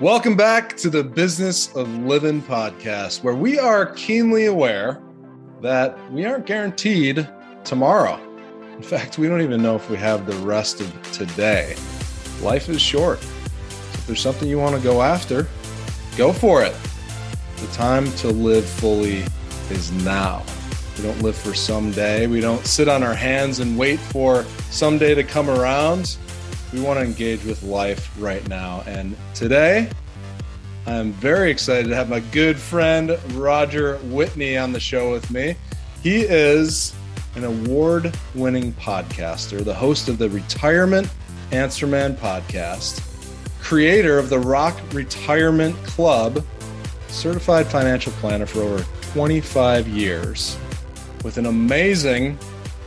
[0.00, 5.02] Welcome back to the Business of Living podcast, where we are keenly aware
[5.60, 7.28] that we aren't guaranteed
[7.64, 8.18] tomorrow.
[8.74, 11.76] In fact, we don't even know if we have the rest of today.
[12.40, 13.18] Life is short.
[13.20, 15.46] If there's something you want to go after,
[16.16, 16.74] go for it.
[17.58, 19.22] The time to live fully
[19.68, 20.42] is now.
[20.96, 22.26] We don't live for someday.
[22.26, 26.16] We don't sit on our hands and wait for someday to come around.
[26.72, 28.82] We want to engage with life right now.
[28.86, 29.90] And today,
[30.86, 35.56] I'm very excited to have my good friend Roger Whitney on the show with me.
[36.02, 36.94] He is
[37.34, 41.08] an award winning podcaster, the host of the Retirement
[41.52, 43.02] Answer Man podcast,
[43.60, 46.44] creator of the Rock Retirement Club,
[47.08, 50.56] certified financial planner for over 25 years,
[51.24, 52.38] with an amazing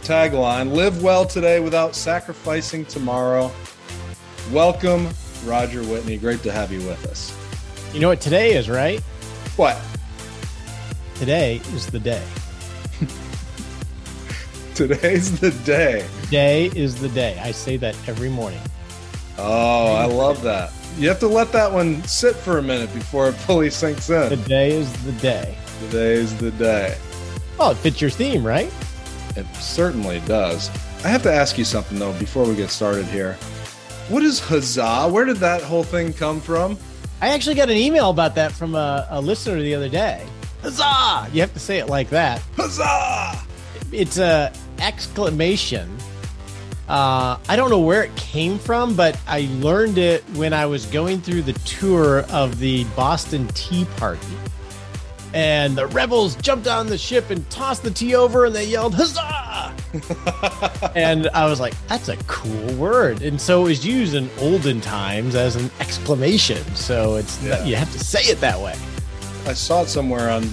[0.01, 3.51] tagline Live well today without sacrificing tomorrow.
[4.51, 5.09] Welcome,
[5.45, 6.17] Roger Whitney.
[6.17, 7.35] Great to have you with us.
[7.93, 8.99] You know what today is, right?
[9.55, 9.79] What?
[11.15, 12.23] Today is the day.
[14.75, 16.05] Today's the day.
[16.23, 17.39] Today is the day.
[17.39, 18.59] I say that every morning.
[19.37, 20.71] Oh, I love that.
[20.97, 24.29] You have to let that one sit for a minute before it fully sinks in.
[24.29, 25.55] Today is the day.
[25.79, 26.97] Today is the day.
[27.57, 28.71] Well, it fits your theme, right?
[29.35, 30.69] It certainly does.
[31.03, 33.37] I have to ask you something though before we get started here.
[34.09, 35.07] What is huzzah?
[35.09, 36.77] Where did that whole thing come from?
[37.21, 40.25] I actually got an email about that from a, a listener the other day.
[40.61, 41.29] Huzzah!
[41.33, 42.41] You have to say it like that.
[42.57, 43.41] Huzzah!
[43.93, 45.95] It's a exclamation.
[46.89, 50.85] Uh, I don't know where it came from, but I learned it when I was
[50.87, 54.27] going through the tour of the Boston Tea Party.
[55.33, 58.95] And the rebels jumped on the ship and tossed the tea over, and they yelled
[58.95, 59.42] "Huzzah!"
[60.95, 64.81] and I was like, "That's a cool word." And so it was used in olden
[64.81, 66.63] times as an exclamation.
[66.75, 67.63] So it's Yeah.
[67.63, 68.75] you have to say it that way.
[69.45, 70.43] I saw it somewhere on,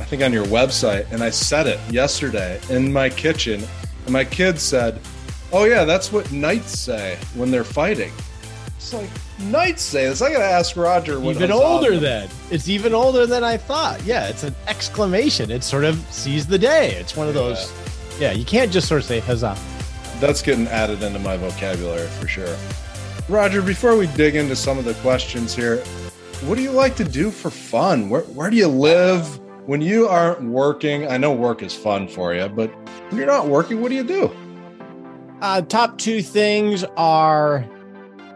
[0.00, 3.62] I think on your website, and I said it yesterday in my kitchen,
[4.04, 5.00] and my kids said,
[5.52, 8.12] "Oh yeah, that's what knights say when they're fighting."
[8.76, 10.22] It's like knights say this.
[10.22, 11.18] I gotta ask Roger.
[11.20, 12.28] What even older then.
[12.50, 14.02] It's even older than I thought.
[14.04, 15.50] Yeah, it's an exclamation.
[15.50, 16.92] It sort of seize the day.
[16.92, 17.42] It's one of Yeah.
[17.42, 17.70] those.
[18.18, 19.56] Yeah, you can't just sort of say huzzah.
[20.20, 22.56] That's getting added into my vocabulary for sure.
[23.28, 25.78] Roger, before we dig into some of the questions here,
[26.42, 28.08] what do you like to do for fun?
[28.08, 31.06] Where, where do you live when you aren't working?
[31.06, 32.70] I know work is fun for you, but
[33.08, 34.30] when you're not working, what do you do?
[35.40, 37.64] Uh, top two things are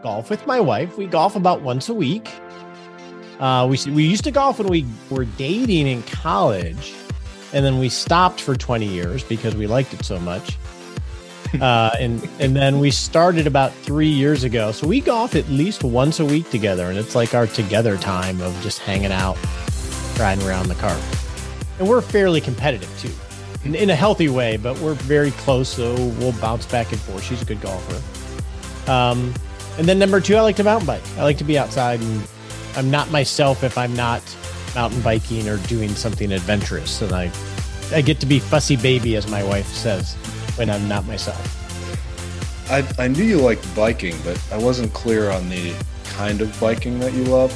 [0.01, 0.97] golf with my wife.
[0.97, 2.29] We golf about once a week.
[3.39, 6.93] Uh, we we used to golf when we were dating in college,
[7.53, 10.57] and then we stopped for twenty years because we liked it so much.
[11.61, 14.71] Uh, and and then we started about three years ago.
[14.71, 18.41] So we golf at least once a week together, and it's like our together time
[18.41, 19.37] of just hanging out,
[20.19, 20.99] riding around the cart.
[21.77, 23.11] And we're fairly competitive too
[23.65, 27.23] in, in a healthy way, but we're very close, so we'll bounce back and forth.
[27.23, 28.01] She's a good golfer.
[28.91, 29.33] Um,
[29.77, 31.03] and then number two, I like to mountain bike.
[31.17, 32.27] I like to be outside, and
[32.75, 34.21] I'm not myself if I'm not
[34.75, 37.01] mountain biking or doing something adventurous.
[37.01, 37.31] And I,
[37.91, 40.13] I get to be fussy baby, as my wife says,
[40.55, 41.59] when I'm not myself.
[42.69, 45.75] I, I knew you liked biking, but I wasn't clear on the
[46.05, 47.51] kind of biking that you love.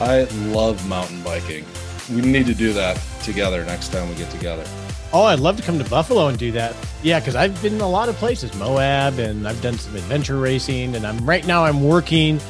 [0.00, 1.64] I love mountain biking.
[2.10, 4.64] We need to do that together next time we get together.
[5.12, 6.74] Oh, I'd love to come to Buffalo and do that.
[7.02, 10.38] Yeah, because I've been in a lot of places, Moab, and I've done some adventure
[10.38, 10.94] racing.
[10.94, 12.40] And I'm right now I'm working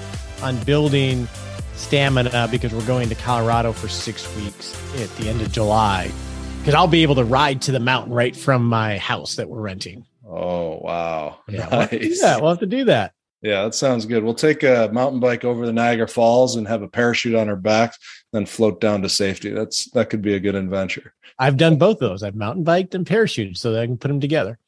[0.42, 1.28] on building
[1.76, 6.10] stamina because we're going to Colorado for six weeks at the end of July.
[6.58, 9.60] Because I'll be able to ride to the mountain right from my house that we're
[9.60, 10.04] renting.
[10.28, 11.38] Oh, wow.
[11.48, 12.20] Yeah, we'll have to do Nice.
[12.22, 12.40] that.
[12.40, 13.12] We'll have to do that.
[13.42, 14.24] Yeah, that sounds good.
[14.24, 17.54] We'll take a mountain bike over the Niagara Falls and have a parachute on our
[17.54, 17.94] back,
[18.32, 19.50] then float down to safety.
[19.50, 21.12] That's that could be a good adventure.
[21.38, 22.22] I've done both of those.
[22.24, 24.58] I've mountain biked and parachuted so that I can put them together.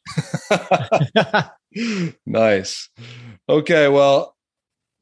[2.27, 2.89] nice.
[3.49, 4.37] Okay, well,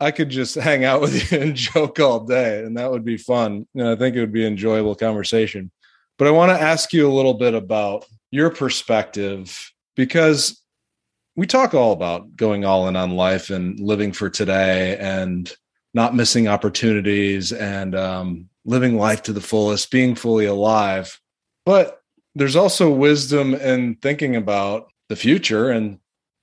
[0.00, 3.16] I could just hang out with you and joke all day, and that would be
[3.16, 3.66] fun.
[3.74, 5.70] And I think it would be enjoyable conversation.
[6.18, 10.62] But I want to ask you a little bit about your perspective because
[11.36, 15.54] we talk all about going all in on life and living for today and
[15.92, 21.20] not missing opportunities and um, living life to the fullest, being fully alive.
[21.64, 22.00] But
[22.34, 25.98] there's also wisdom in thinking about the future and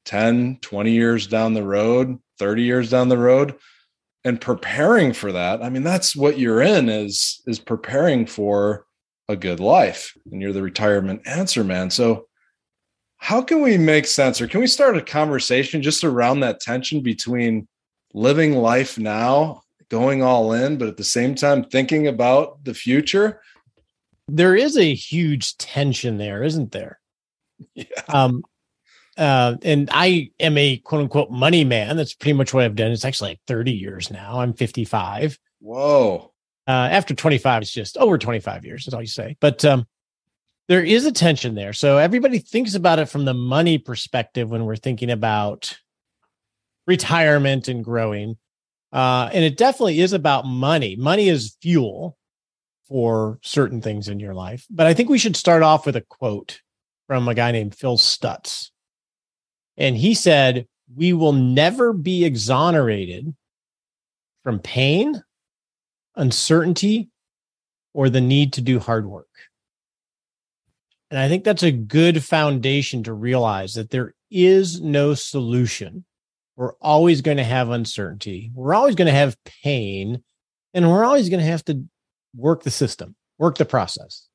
[0.06, 3.56] 10, 20 years down the road, 30 years down the road
[4.24, 5.62] and preparing for that.
[5.62, 8.86] I mean, that's what you're in is is preparing for
[9.30, 10.16] a good life.
[10.32, 11.90] And you're the retirement answer man.
[11.90, 12.28] So
[13.18, 17.02] how can we make sense or can we start a conversation just around that tension
[17.02, 17.68] between
[18.14, 19.64] living life now
[19.94, 23.42] going all in, but at the same time thinking about the future.
[24.28, 27.00] There is a huge tension there, isn't there?
[27.76, 27.86] Yeah.
[28.10, 28.44] Um,
[29.18, 31.98] uh, and I am a quote unquote money man.
[31.98, 32.92] That's pretty much what I've done.
[32.92, 34.40] It's actually like 30 years now.
[34.40, 35.38] I'm 55.
[35.60, 36.32] Whoa.
[36.68, 39.36] Uh, after 25, it's just over 25 years, is all you say.
[39.40, 39.86] But um,
[40.68, 41.74] there is a tension there.
[41.74, 45.78] So everybody thinks about it from the money perspective when we're thinking about
[46.88, 48.38] retirement and growing.
[48.92, 50.96] Uh, and it definitely is about money.
[50.96, 52.18] Money is fuel
[52.88, 54.66] for certain things in your life.
[54.70, 56.62] But I think we should start off with a quote
[57.08, 58.70] from a guy named Phil Stutz.
[59.78, 63.34] And he said, We will never be exonerated
[64.44, 65.24] from pain,
[66.16, 67.10] uncertainty,
[67.94, 69.28] or the need to do hard work.
[71.10, 76.06] And I think that's a good foundation to realize that there is no solution.
[76.56, 78.52] We're always going to have uncertainty.
[78.54, 80.24] We're always going to have pain.
[80.74, 81.84] And we're always going to have to
[82.36, 84.28] work the system, work the process.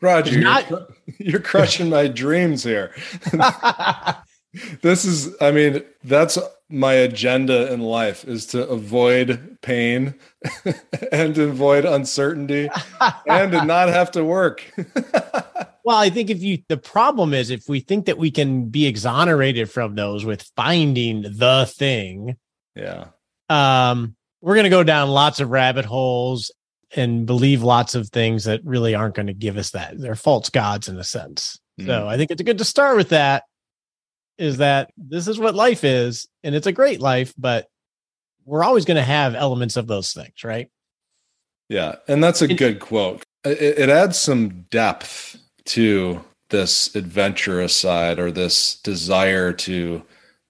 [0.00, 0.86] Roger, not- you're,
[1.18, 2.94] you're crushing my dreams here.
[4.82, 6.38] this is, I mean, that's
[6.68, 10.14] my agenda in life is to avoid pain
[11.12, 12.70] and avoid uncertainty
[13.26, 14.64] and to not have to work.
[15.84, 18.86] well, I think if you, the problem is if we think that we can be
[18.86, 22.36] exonerated from those with finding the thing.
[22.74, 23.08] Yeah.
[23.50, 26.50] Um, we're going to go down lots of rabbit holes
[26.94, 29.98] and believe lots of things that really aren't going to give us that.
[29.98, 31.58] They're false gods in a sense.
[31.80, 31.86] Mm.
[31.86, 33.44] So I think it's good to start with that
[34.38, 37.66] is that this is what life is and it's a great life, but
[38.44, 40.68] we're always going to have elements of those things, right?
[41.68, 41.96] Yeah.
[42.08, 43.22] And that's a good quote.
[43.44, 50.02] It, it adds some depth to this adventurous side or this desire to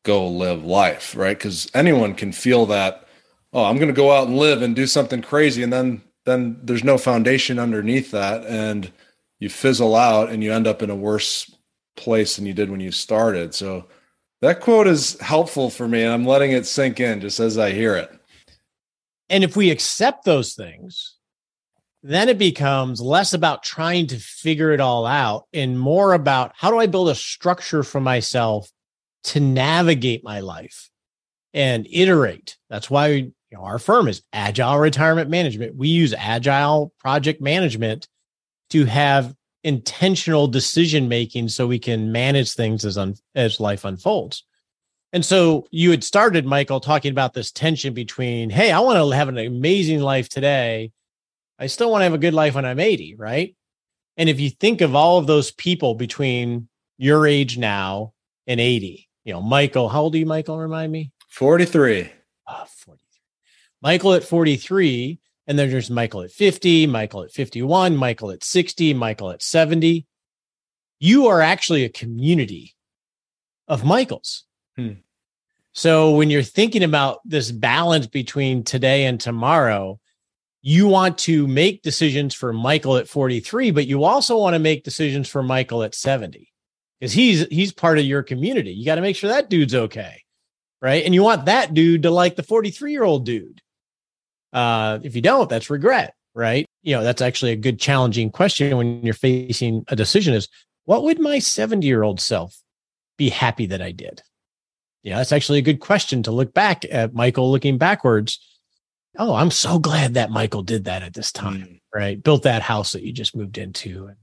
[0.05, 1.39] go live life, right?
[1.39, 3.07] Because anyone can feel that,
[3.53, 5.63] oh, I'm going to go out and live and do something crazy.
[5.63, 8.93] And then then there's no foundation underneath that and
[9.39, 11.51] you fizzle out and you end up in a worse
[11.97, 13.55] place than you did when you started.
[13.55, 13.87] So
[14.41, 17.71] that quote is helpful for me and i'm letting it sink in just as i
[17.71, 18.11] hear it.
[19.29, 21.17] And if we accept those things
[22.05, 26.71] then it becomes less about trying to figure it all out and more about how
[26.71, 28.71] do i build a structure for myself
[29.25, 30.91] to navigate my life
[31.55, 32.57] and iterate.
[32.69, 35.77] That's why you know, our firm is Agile Retirement Management.
[35.77, 38.09] We use Agile project management
[38.71, 44.45] to have intentional decision making so we can manage things as un, as life unfolds.
[45.13, 49.15] And so you had started, Michael, talking about this tension between, hey, I want to
[49.15, 50.91] have an amazing life today.
[51.59, 53.55] I still want to have a good life when I'm 80, right?
[54.17, 58.15] And if you think of all of those people between your age now
[58.47, 60.59] and 80, you know, Michael, how old are you, Michael?
[60.59, 61.13] Remind me.
[61.29, 62.11] 43.
[62.47, 63.02] Uh, 43.
[63.83, 68.95] Michael at 43, and then there's Michael at 50, Michael at 51, Michael at 60,
[68.95, 70.07] Michael at 70.
[71.01, 72.75] You are actually a community
[73.67, 74.45] of Michaels.
[74.77, 74.93] Hmm.
[75.73, 79.99] So when you're thinking about this balance between today and tomorrow,
[80.61, 84.85] you want to make decisions for Michael at 43, but you also want to make
[84.85, 86.53] decisions for Michael at 70
[87.01, 88.71] because he's he's part of your community.
[88.71, 90.23] You got to make sure that dude's okay.
[90.81, 91.05] Right.
[91.05, 93.61] And you want that dude to like the 43 year old dude.
[94.53, 96.67] Uh, if you don't, that's regret, right?
[96.83, 100.49] You know, that's actually a good challenging question when you're facing a decision is
[100.85, 102.57] what would my 70 year old self
[103.17, 104.23] be happy that I did?
[105.03, 108.39] Yeah, that's actually a good question to look back at Michael looking backwards.
[109.19, 111.81] Oh, I'm so glad that Michael did that at this time, mm.
[111.95, 112.23] right?
[112.23, 114.17] Built that house that you just moved into and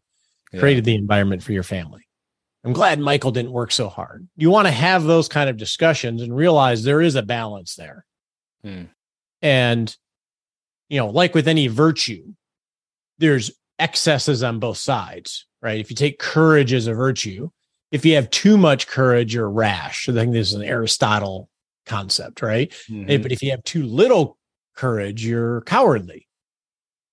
[0.52, 0.60] yeah.
[0.60, 2.08] created the environment for your family.
[2.64, 4.28] I'm glad Michael didn't work so hard.
[4.36, 8.06] You want to have those kind of discussions and realize there is a balance there.
[8.66, 8.90] Mm.
[9.42, 9.96] And
[10.90, 12.34] you know, like with any virtue,
[13.20, 15.80] there's excesses on both sides, right?
[15.80, 17.50] If you take courage as a virtue,
[17.92, 20.10] if you have too much courage, you're rash.
[20.10, 21.50] I think this is an Aristotle
[21.86, 22.70] concept, right?
[22.90, 23.22] Mm-hmm.
[23.22, 24.38] But if you have too little
[24.76, 26.28] courage, you're cowardly.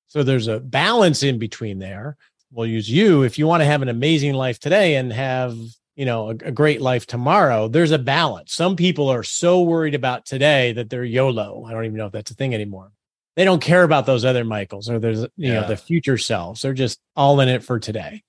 [0.09, 2.17] So there's a balance in between there.
[2.53, 5.57] We'll use you if you want to have an amazing life today and have,
[5.95, 7.69] you know, a, a great life tomorrow.
[7.69, 8.55] There's a balance.
[8.55, 11.65] Some people are so worried about today that they're YOLO.
[11.67, 12.93] I don't even know if that's a thing anymore
[13.37, 15.61] they don't care about those other Michaels or there's you yeah.
[15.61, 16.63] know the future selves.
[16.63, 18.25] They're just all in it for today.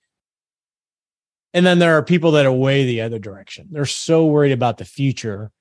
[1.53, 3.69] And then there are people that are way the other direction.
[3.71, 5.51] They're so worried about the future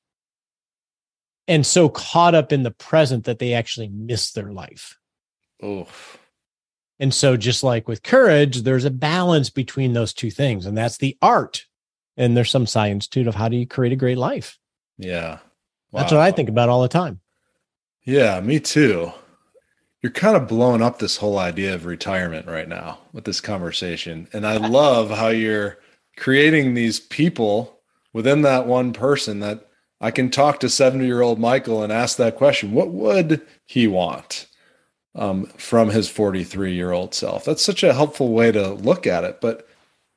[1.49, 4.99] and so caught up in the present that they actually miss their life.
[5.63, 5.87] Oh.
[6.99, 10.99] And so just like with courage, there's a balance between those two things and that's
[10.99, 11.65] the art.
[12.17, 14.59] And there's some science too of how do you create a great life?
[14.99, 15.39] Yeah.
[15.93, 16.01] Wow.
[16.01, 17.21] That's what I think about all the time.
[18.05, 19.13] Yeah, me too.
[20.07, 24.29] You're kind of blowing up this whole idea of retirement right now with this conversation.
[24.33, 25.79] And I love how you're
[26.17, 27.81] creating these people
[28.13, 29.67] within that one person that
[30.01, 33.89] I can talk to 70 year old Michael and ask that question What would he
[33.89, 34.47] want
[35.17, 37.45] um, from his 43 year old self?
[37.45, 39.41] That's such a helpful way to look at it.
[39.41, 39.67] But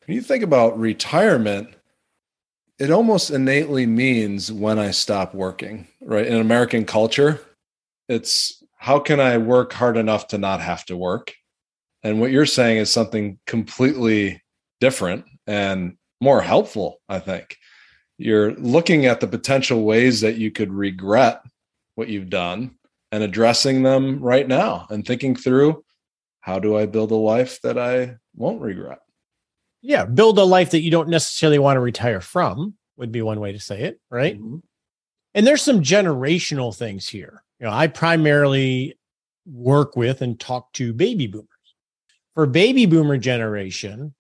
[0.06, 1.74] when you think about retirement,
[2.78, 6.28] it almost innately means when I stop working, right?
[6.28, 7.42] In American culture,
[8.08, 11.36] it's how can I work hard enough to not have to work?
[12.02, 14.42] And what you're saying is something completely
[14.80, 17.58] different and more helpful, I think.
[18.18, 21.42] You're looking at the potential ways that you could regret
[21.96, 22.76] what you've done
[23.12, 25.84] and addressing them right now and thinking through
[26.40, 29.00] how do I build a life that I won't regret?
[29.82, 33.42] Yeah, build a life that you don't necessarily want to retire from would be one
[33.42, 34.38] way to say it, right?
[34.38, 34.58] Mm-hmm.
[35.34, 37.44] And there's some generational things here.
[37.60, 38.98] You know, I primarily
[39.46, 41.48] work with and talk to baby boomers.
[42.34, 44.14] For baby boomer generation,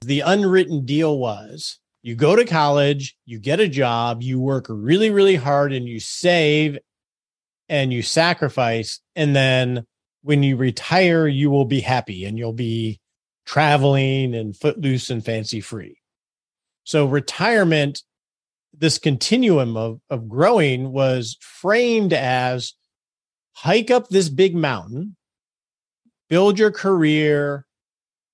[0.00, 5.08] the unwritten deal was you go to college, you get a job, you work really,
[5.08, 6.78] really hard, and you save
[7.70, 9.00] and you sacrifice.
[9.16, 9.86] And then
[10.22, 13.00] when you retire, you will be happy and you'll be
[13.46, 15.96] traveling and footloose and fancy free.
[16.84, 18.02] So retirement,
[18.78, 22.74] this continuum of, of growing was framed as
[23.52, 25.16] hike up this big mountain,
[26.28, 27.66] build your career,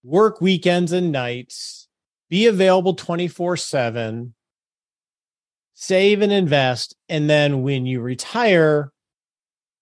[0.03, 1.89] work weekends and nights,
[2.29, 4.35] be available 24 7,
[5.75, 6.97] save and invest.
[7.09, 8.93] And then when you retire,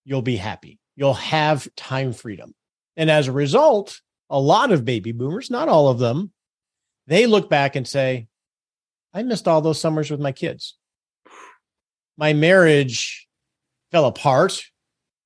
[0.05, 0.79] you'll be happy.
[0.97, 2.55] You'll have time freedom.
[2.97, 4.00] And as a result,
[4.31, 6.33] a lot of baby boomers, not all of them,
[7.07, 8.27] they look back and say,
[9.15, 10.77] I missed all those summers with my kids.
[12.17, 13.27] My marriage
[13.91, 14.62] fell apart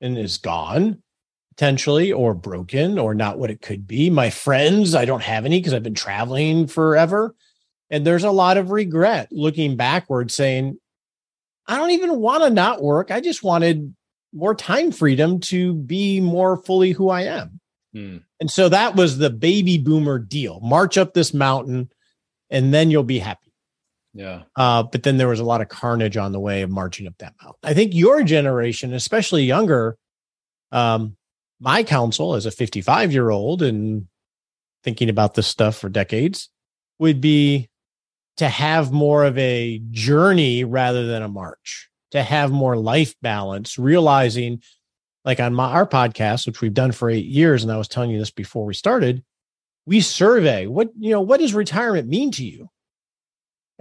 [0.00, 1.02] and is gone
[1.50, 4.08] potentially or broken or not what it could be.
[4.08, 7.34] My friends, I don't have any because I've been traveling forever.
[7.90, 10.78] And there's a lot of regret looking backward saying,
[11.66, 13.10] I don't even want to not work.
[13.10, 13.94] I just wanted
[14.32, 17.60] more time freedom to be more fully who I am.
[17.92, 18.16] Hmm.
[18.40, 20.58] And so that was the baby boomer deal.
[20.60, 21.90] March up this mountain
[22.48, 23.51] and then you'll be happy.
[24.14, 24.42] Yeah.
[24.56, 27.14] Uh, but then there was a lot of carnage on the way of marching up
[27.18, 27.60] that mountain.
[27.62, 29.96] I think your generation, especially younger,
[30.70, 31.16] um,
[31.60, 34.06] my counsel as a 55 year old and
[34.84, 36.50] thinking about this stuff for decades
[36.98, 37.68] would be
[38.36, 43.78] to have more of a journey rather than a march, to have more life balance,
[43.78, 44.62] realizing
[45.24, 47.62] like on my, our podcast, which we've done for eight years.
[47.62, 49.22] And I was telling you this before we started,
[49.86, 52.68] we survey what, you know, what does retirement mean to you?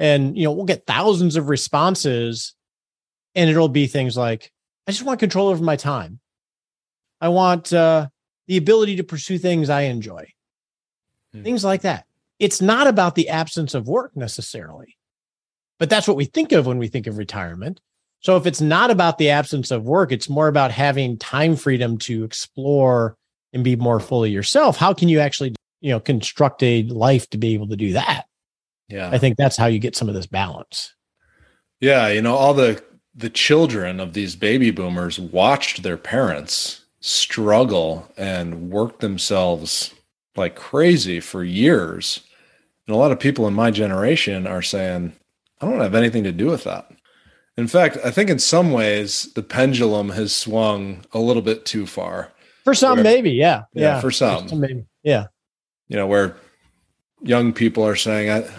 [0.01, 2.55] And, you know, we'll get thousands of responses
[3.35, 4.51] and it'll be things like,
[4.87, 6.19] I just want control over my time.
[7.21, 8.07] I want uh,
[8.47, 10.25] the ability to pursue things I enjoy,
[11.33, 11.43] hmm.
[11.43, 12.07] things like that.
[12.39, 14.97] It's not about the absence of work necessarily,
[15.77, 17.79] but that's what we think of when we think of retirement.
[18.21, 21.99] So if it's not about the absence of work, it's more about having time freedom
[21.99, 23.17] to explore
[23.53, 24.77] and be more fully yourself.
[24.77, 28.25] How can you actually, you know, construct a life to be able to do that?
[28.91, 29.09] Yeah.
[29.11, 30.93] I think that's how you get some of this balance.
[31.79, 32.83] Yeah, you know, all the
[33.13, 39.93] the children of these baby boomers watched their parents struggle and work themselves
[40.35, 42.21] like crazy for years.
[42.87, 45.13] And a lot of people in my generation are saying,
[45.59, 46.89] I don't have anything to do with that.
[47.57, 51.85] In fact, I think in some ways the pendulum has swung a little bit too
[51.85, 52.31] far.
[52.63, 53.63] For some, where, maybe, yeah.
[53.73, 53.95] yeah.
[53.95, 53.99] Yeah.
[53.99, 54.43] For some.
[54.43, 54.85] For some maybe.
[55.03, 55.25] Yeah.
[55.89, 56.37] You know, where
[57.21, 58.49] young people are saying, I,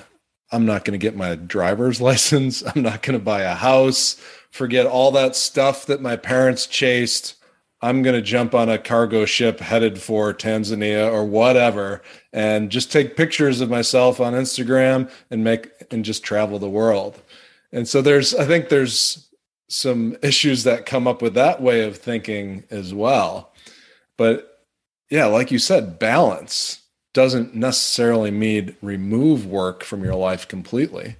[0.52, 2.62] I'm not going to get my driver's license.
[2.62, 4.16] I'm not going to buy a house.
[4.50, 7.36] Forget all that stuff that my parents chased.
[7.80, 12.00] I'm going to jump on a cargo ship headed for Tanzania or whatever
[12.32, 17.20] and just take pictures of myself on Instagram and make and just travel the world.
[17.72, 19.28] And so there's I think there's
[19.68, 23.52] some issues that come up with that way of thinking as well.
[24.16, 24.64] But
[25.10, 26.81] yeah, like you said, balance
[27.14, 31.16] doesn't necessarily mean remove work from your life completely.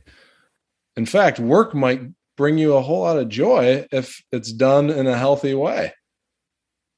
[0.97, 2.03] In fact, work might
[2.37, 5.93] bring you a whole lot of joy if it's done in a healthy way.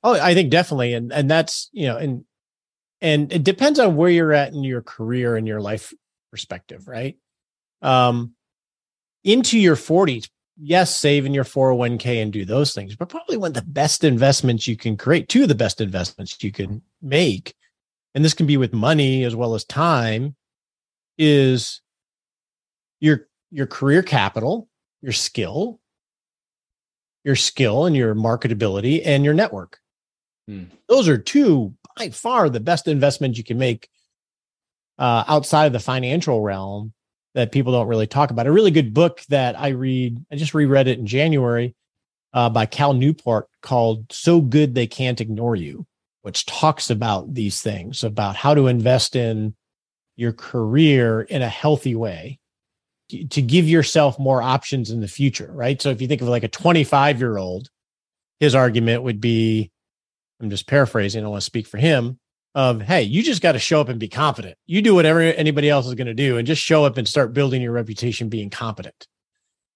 [0.03, 2.25] Oh, I think definitely, and and that's you know, and
[3.01, 5.93] and it depends on where you're at in your career and your life
[6.31, 7.17] perspective, right?
[7.83, 8.33] Um,
[9.25, 13.49] into your 40s, yes, save in your 401k and do those things, but probably one
[13.49, 17.55] of the best investments you can create, two of the best investments you can make,
[18.15, 20.37] and this can be with money as well as time,
[21.19, 21.81] is
[23.01, 24.69] your your career capital,
[25.03, 25.81] your skill,
[27.25, 29.79] your skill and your marketability and your network.
[30.47, 30.65] Hmm.
[30.89, 33.89] Those are two by far the best investments you can make
[34.99, 36.93] uh, outside of the financial realm
[37.35, 38.47] that people don't really talk about.
[38.47, 41.75] A really good book that I read, I just reread it in January
[42.33, 45.87] uh, by Cal Newport called So Good They Can't Ignore You,
[46.25, 49.55] which talks about these things, about how to invest in
[50.17, 52.39] your career in a healthy way
[53.11, 55.83] to give yourself more options in the future, right?
[55.83, 57.69] So if you think of like a 25 year old,
[58.41, 59.71] his argument would be,
[60.41, 62.19] I'm just paraphrasing, I don't want to speak for him,
[62.55, 64.57] of, hey, you just got to show up and be confident.
[64.65, 67.35] You do whatever anybody else is going to do and just show up and start
[67.35, 69.07] building your reputation being competent.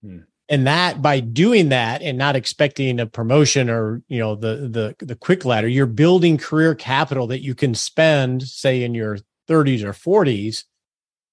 [0.02, 0.20] Hmm.
[0.48, 5.04] And that by doing that and not expecting a promotion or, you know, the the
[5.04, 9.82] the quick ladder, you're building career capital that you can spend, say, in your 30s
[9.82, 10.64] or 40s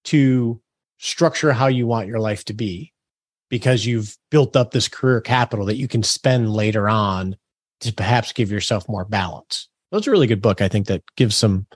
[0.06, 0.62] to
[0.98, 2.94] structure how you want your life to be
[3.50, 7.36] because you've built up this career capital that you can spend later on
[7.82, 9.68] to perhaps give yourself more balance.
[9.92, 10.62] That's a really good book.
[10.62, 11.68] I think that gives some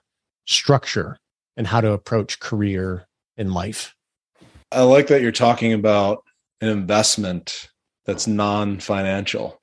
[0.45, 1.19] structure
[1.55, 3.95] and how to approach career in life.
[4.71, 6.23] I like that you're talking about
[6.61, 7.69] an investment
[8.05, 9.61] that's non financial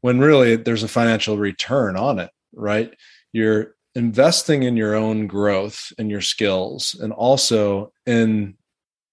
[0.00, 2.94] when really there's a financial return on it, right?
[3.32, 8.56] You're investing in your own growth and your skills and also in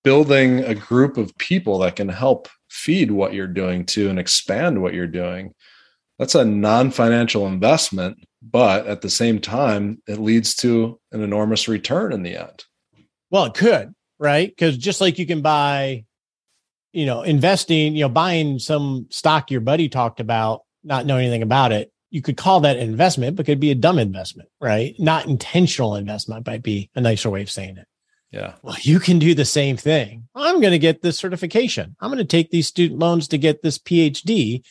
[0.03, 4.81] building a group of people that can help feed what you're doing to and expand
[4.81, 5.53] what you're doing.
[6.19, 12.11] That's a non-financial investment but at the same time it leads to an enormous return
[12.11, 12.65] in the end.
[13.31, 14.49] Well it could right?
[14.49, 16.05] Because just like you can buy
[16.93, 21.41] you know investing you know buying some stock your buddy talked about not knowing anything
[21.41, 25.25] about it you could call that investment but could be a dumb investment right not
[25.25, 27.87] intentional investment might be a nicer way of saying it
[28.33, 28.55] yeah.
[28.63, 30.27] Well, you can do the same thing.
[30.33, 31.95] I'm going to get this certification.
[31.99, 34.65] I'm going to take these student loans to get this PhD.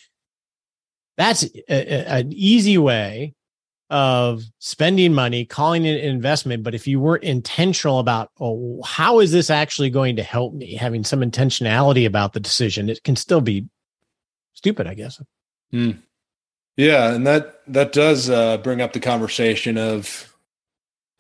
[1.17, 3.35] That's a, a, an easy way
[3.93, 6.65] of spending money, calling it an investment.
[6.65, 10.75] But if you weren't intentional about, oh, how is this actually going to help me,
[10.75, 13.67] having some intentionality about the decision, it can still be
[14.55, 15.23] stupid, I guess.
[15.71, 15.93] Hmm.
[16.77, 20.33] Yeah, and that that does uh, bring up the conversation of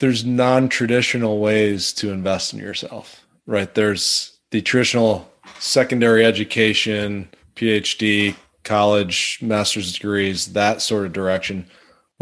[0.03, 5.31] there's non-traditional ways to invest in yourself right there's the traditional
[5.61, 11.65] secondary education phd college master's degrees that sort of direction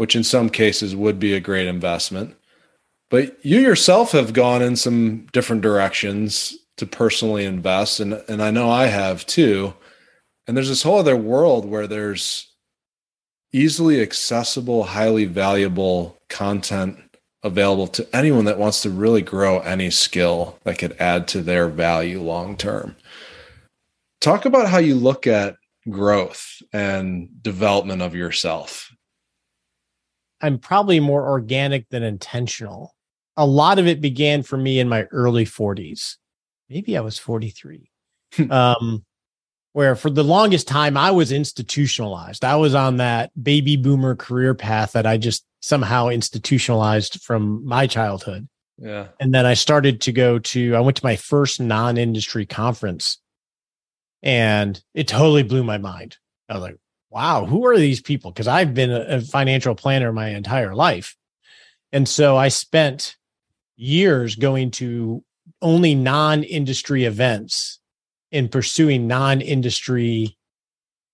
[0.01, 2.35] which in some cases would be a great investment
[3.11, 8.49] but you yourself have gone in some different directions to personally invest and and I
[8.49, 9.75] know I have too
[10.47, 12.47] and there's this whole other world where there's
[13.53, 16.97] easily accessible highly valuable content
[17.43, 21.67] available to anyone that wants to really grow any skill that could add to their
[21.67, 22.95] value long term.
[24.19, 25.55] Talk about how you look at
[25.89, 28.91] growth and development of yourself.
[30.41, 32.95] I'm probably more organic than intentional.
[33.37, 36.17] A lot of it began for me in my early 40s.
[36.69, 37.89] Maybe I was 43.
[38.49, 39.05] um,
[39.73, 42.43] where for the longest time I was institutionalized.
[42.43, 47.87] I was on that baby boomer career path that I just somehow institutionalized from my
[47.87, 48.47] childhood.
[48.77, 49.07] Yeah.
[49.19, 53.19] And then I started to go to, I went to my first non industry conference
[54.23, 56.17] and it totally blew my mind.
[56.49, 56.77] I was like,
[57.11, 58.31] wow, who are these people?
[58.31, 61.15] Because I've been a, financial planner my entire life.
[61.91, 63.17] And so I spent
[63.75, 65.23] years going to
[65.61, 67.79] only non industry events
[68.31, 70.37] in pursuing non industry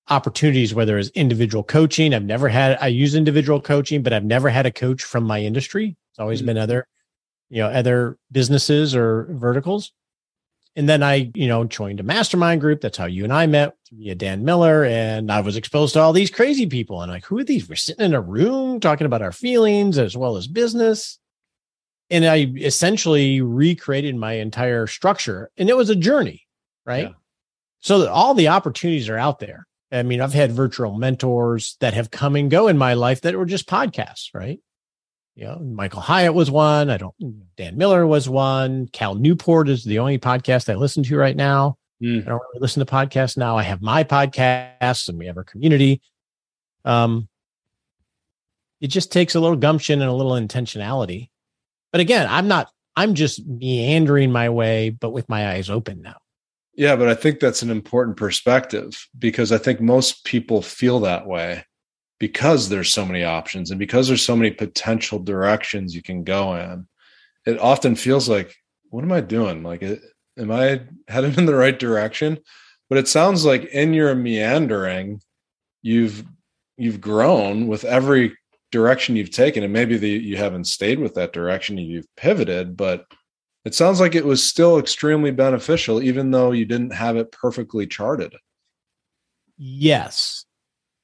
[0.10, 2.14] opportunities, whether it's individual coaching.
[2.14, 5.42] I've never had, I use individual coaching, but I've never had a coach from my
[5.42, 5.98] industry.
[6.12, 6.48] It's always mm-hmm.
[6.48, 6.88] been other,
[7.50, 9.92] you know, other businesses or verticals.
[10.78, 12.82] And then I, you know, joined a mastermind group.
[12.82, 14.86] That's how you and I met via Dan Miller.
[14.86, 17.02] And I was exposed to all these crazy people.
[17.02, 17.68] And like, who are these?
[17.68, 21.18] We're sitting in a room talking about our feelings as well as business.
[22.12, 25.50] And I essentially recreated my entire structure.
[25.58, 26.48] And it was a journey,
[26.86, 27.08] right?
[27.08, 27.16] Yeah.
[27.80, 29.66] So all the opportunities are out there.
[29.92, 33.36] I mean, I've had virtual mentors that have come and go in my life that
[33.36, 34.60] were just podcasts, right?
[35.38, 36.90] You know, Michael Hyatt was one.
[36.90, 37.14] I don't,
[37.58, 38.88] Dan Miller was one.
[38.88, 41.78] Cal Newport is the only podcast I listen to right now.
[42.02, 42.24] Mm.
[42.24, 43.56] I don't really listen to podcasts now.
[43.56, 46.02] I have my podcasts and we have our community.
[46.86, 47.28] Um,
[48.82, 51.30] it just takes a little gumption and a little intentionality.
[51.92, 56.18] But again, I'm not, I'm just meandering my way, but with my eyes open now.
[56.74, 61.28] Yeah, but I think that's an important perspective because I think most people feel that
[61.28, 61.64] way
[62.20, 66.56] because there's so many options and because there's so many potential directions you can go
[66.56, 66.88] in.
[67.46, 68.56] It often feels like,
[68.90, 69.64] what am I doing?
[69.64, 72.40] Like, am I headed in the right direction?
[72.90, 75.22] But it sounds like in your meandering,
[75.82, 76.26] you've
[76.78, 78.36] you've grown with every
[78.72, 83.06] direction you've taken and maybe the, you haven't stayed with that direction you've pivoted but
[83.66, 87.88] it sounds like it was still extremely beneficial even though you didn't have it perfectly
[87.88, 88.36] charted
[89.58, 90.46] yes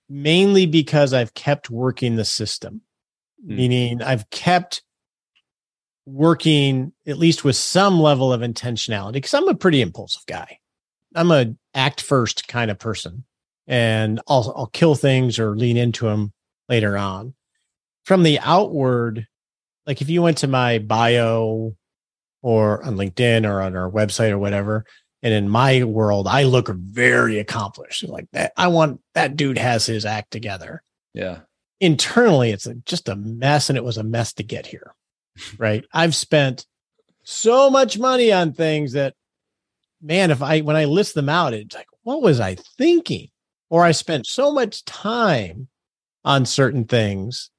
[0.09, 2.81] mainly because i've kept working the system
[3.45, 3.55] mm.
[3.55, 4.83] meaning i've kept
[6.05, 10.59] working at least with some level of intentionality because i'm a pretty impulsive guy
[11.15, 13.23] i'm a act first kind of person
[13.67, 16.33] and I'll I'll kill things or lean into them
[16.69, 17.33] later on.
[18.05, 19.27] From the outward,
[19.87, 21.75] like if you went to my bio
[22.41, 24.85] or on LinkedIn or on our website or whatever,
[25.23, 28.03] and in my world, I look very accomplished.
[28.07, 30.83] Like that, I want that dude has his act together.
[31.13, 31.39] Yeah.
[31.79, 34.93] Internally, it's a, just a mess, and it was a mess to get here.
[35.57, 35.83] Right.
[35.91, 36.67] I've spent
[37.23, 39.15] so much money on things that,
[39.99, 43.29] man, if I when I list them out, it's like, what was I thinking?
[43.73, 45.67] or I spent so much time
[46.23, 47.49] on certain things.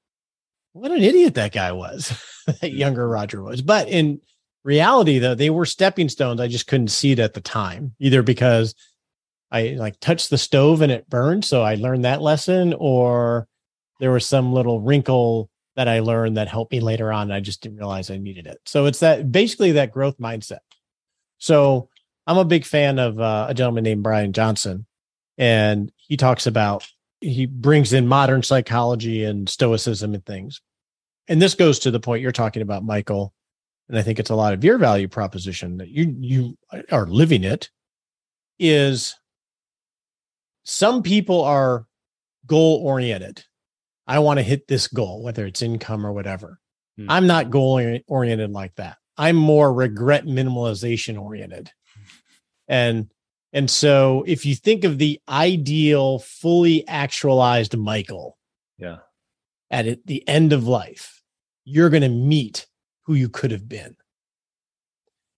[0.72, 3.62] What an idiot that guy was, that younger Roger was.
[3.62, 4.20] But in
[4.64, 6.40] reality, though, they were stepping stones.
[6.40, 8.74] I just couldn't see it at the time, either because
[9.52, 11.44] I like touched the stove and it burned.
[11.44, 13.46] So I learned that lesson, or
[14.00, 17.30] there was some little wrinkle that I learned that helped me later on.
[17.30, 18.58] I just didn't realize I needed it.
[18.66, 20.58] So it's that basically that growth mindset.
[21.38, 21.88] So
[22.26, 24.86] I'm a big fan of uh, a gentleman named Brian Johnson,
[25.36, 26.86] and he talks about
[27.20, 30.60] he brings in modern psychology and stoicism and things.
[31.28, 33.32] And this goes to the point you're talking about, Michael.
[33.88, 36.58] And I think it's a lot of your value proposition that you you
[36.90, 37.70] are living it
[38.58, 39.14] is
[40.64, 41.86] some people are
[42.46, 43.44] goal oriented.
[44.06, 46.58] I want to hit this goal, whether it's income or whatever.
[46.96, 47.10] Hmm.
[47.10, 48.96] I'm not goal oriented like that.
[49.16, 51.70] I'm more regret minimalization oriented.
[52.68, 53.10] And
[53.52, 58.36] and so if you think of the ideal, fully actualized Michael,
[58.78, 58.98] yeah,
[59.70, 61.22] at the end of life,
[61.64, 62.66] you're going to meet
[63.04, 63.96] who you could have been.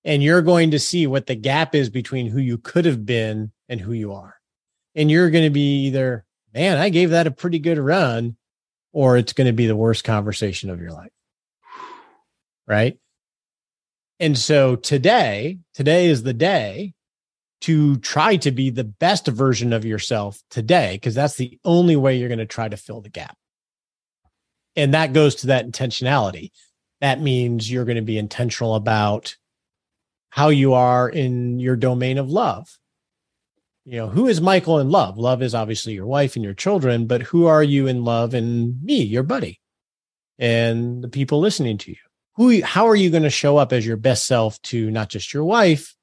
[0.05, 3.52] And you're going to see what the gap is between who you could have been
[3.68, 4.37] and who you are.
[4.94, 6.24] And you're going to be either,
[6.55, 8.37] man, I gave that a pretty good run,
[8.92, 11.11] or it's going to be the worst conversation of your life.
[12.66, 12.98] Right.
[14.18, 16.94] And so today, today is the day
[17.62, 22.16] to try to be the best version of yourself today, because that's the only way
[22.16, 23.37] you're going to try to fill the gap.
[24.76, 26.50] And that goes to that intentionality.
[27.00, 29.37] That means you're going to be intentional about
[30.30, 32.78] how you are in your domain of love.
[33.85, 35.16] You know, who is Michael in love?
[35.16, 38.82] Love is obviously your wife and your children, but who are you in love and
[38.82, 39.61] me, your buddy,
[40.38, 41.96] and the people listening to you?
[42.35, 45.32] Who, how are you going to show up as your best self to not just
[45.32, 45.96] your wife,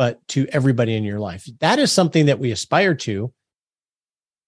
[0.00, 1.46] but to everybody in your life.
[1.58, 3.34] That is something that we aspire to,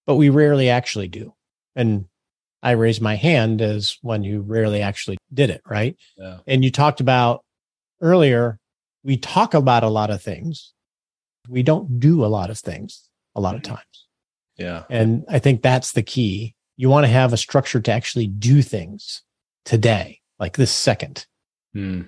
[0.07, 1.35] but we rarely actually do.
[1.75, 2.05] And
[2.63, 5.61] I raised my hand as one who rarely actually did it.
[5.69, 5.95] Right.
[6.17, 6.39] Yeah.
[6.47, 7.43] And you talked about
[8.01, 8.59] earlier,
[9.03, 10.73] we talk about a lot of things.
[11.47, 13.75] We don't do a lot of things a lot of mm-hmm.
[13.75, 14.07] times.
[14.57, 14.83] Yeah.
[14.89, 16.55] And I think that's the key.
[16.77, 19.21] You want to have a structure to actually do things
[19.65, 21.27] today, like this second.
[21.73, 22.03] Hmm.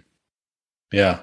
[0.91, 1.19] Yeah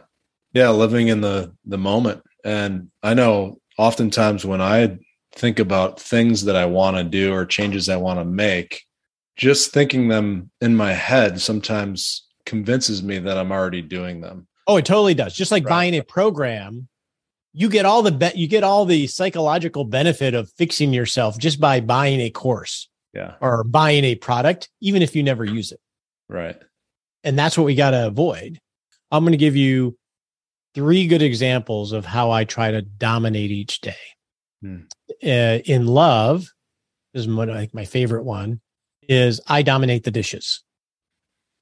[0.53, 4.97] yeah living in the the moment and i know oftentimes when i
[5.35, 8.85] think about things that i want to do or changes i want to make
[9.37, 14.47] just thinking them in my head sometimes convinces me that i'm already doing them.
[14.67, 15.35] Oh it totally does.
[15.35, 15.71] Just like right.
[15.71, 16.89] buying a program
[17.53, 21.61] you get all the bet you get all the psychological benefit of fixing yourself just
[21.61, 23.35] by buying a course yeah.
[23.41, 25.81] or buying a product even if you never use it.
[26.29, 26.57] Right.
[27.25, 28.59] And that's what we got to avoid.
[29.11, 29.97] I'm going to give you
[30.75, 33.95] three good examples of how I try to dominate each day.
[34.63, 34.79] Hmm.
[35.23, 36.47] Uh, in love,
[37.15, 38.61] is one like my favorite one
[39.09, 40.63] is I dominate the dishes.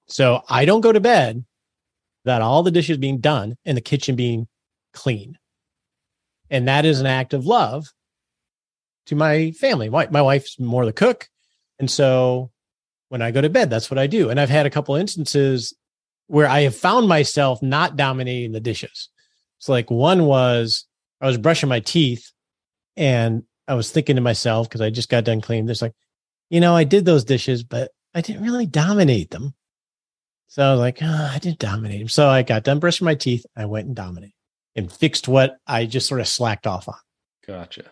[0.07, 1.45] So I don't go to bed
[2.25, 4.49] without all the dishes being done and the kitchen being
[4.93, 5.39] clean.
[6.51, 7.87] And that is an act of love
[9.07, 9.89] to my family.
[9.89, 11.29] My, my wife's more the cook.
[11.79, 12.51] And so
[13.09, 14.31] when I go to bed, that's what I do.
[14.31, 15.75] And I've had a couple instances
[16.27, 19.09] where I have found myself not dominating the dishes.
[19.59, 20.87] So like one was
[21.21, 22.31] I was brushing my teeth
[22.97, 25.67] and I was thinking to myself because I just got done cleaning.
[25.67, 25.95] There's like,
[26.51, 29.55] you know, I did those dishes, but I didn't really dominate them.
[30.49, 32.09] So I was like, oh, I didn't dominate them.
[32.09, 33.47] So I got done brushing my teeth.
[33.57, 34.35] I went and dominated
[34.75, 36.97] and fixed what I just sort of slacked off on.
[37.47, 37.85] Gotcha.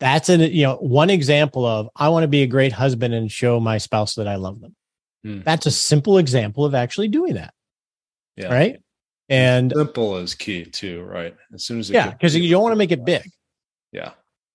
[0.00, 3.30] That's an you know one example of I want to be a great husband and
[3.30, 4.74] show my spouse that I love them.
[5.22, 5.40] Hmm.
[5.44, 7.54] That's a simple example of actually doing that.
[8.36, 8.52] Yeah.
[8.52, 8.80] Right.
[9.28, 11.36] And simple is key too, right?
[11.54, 13.22] As soon as yeah, because you don't want to make it big.
[13.92, 14.10] Yeah.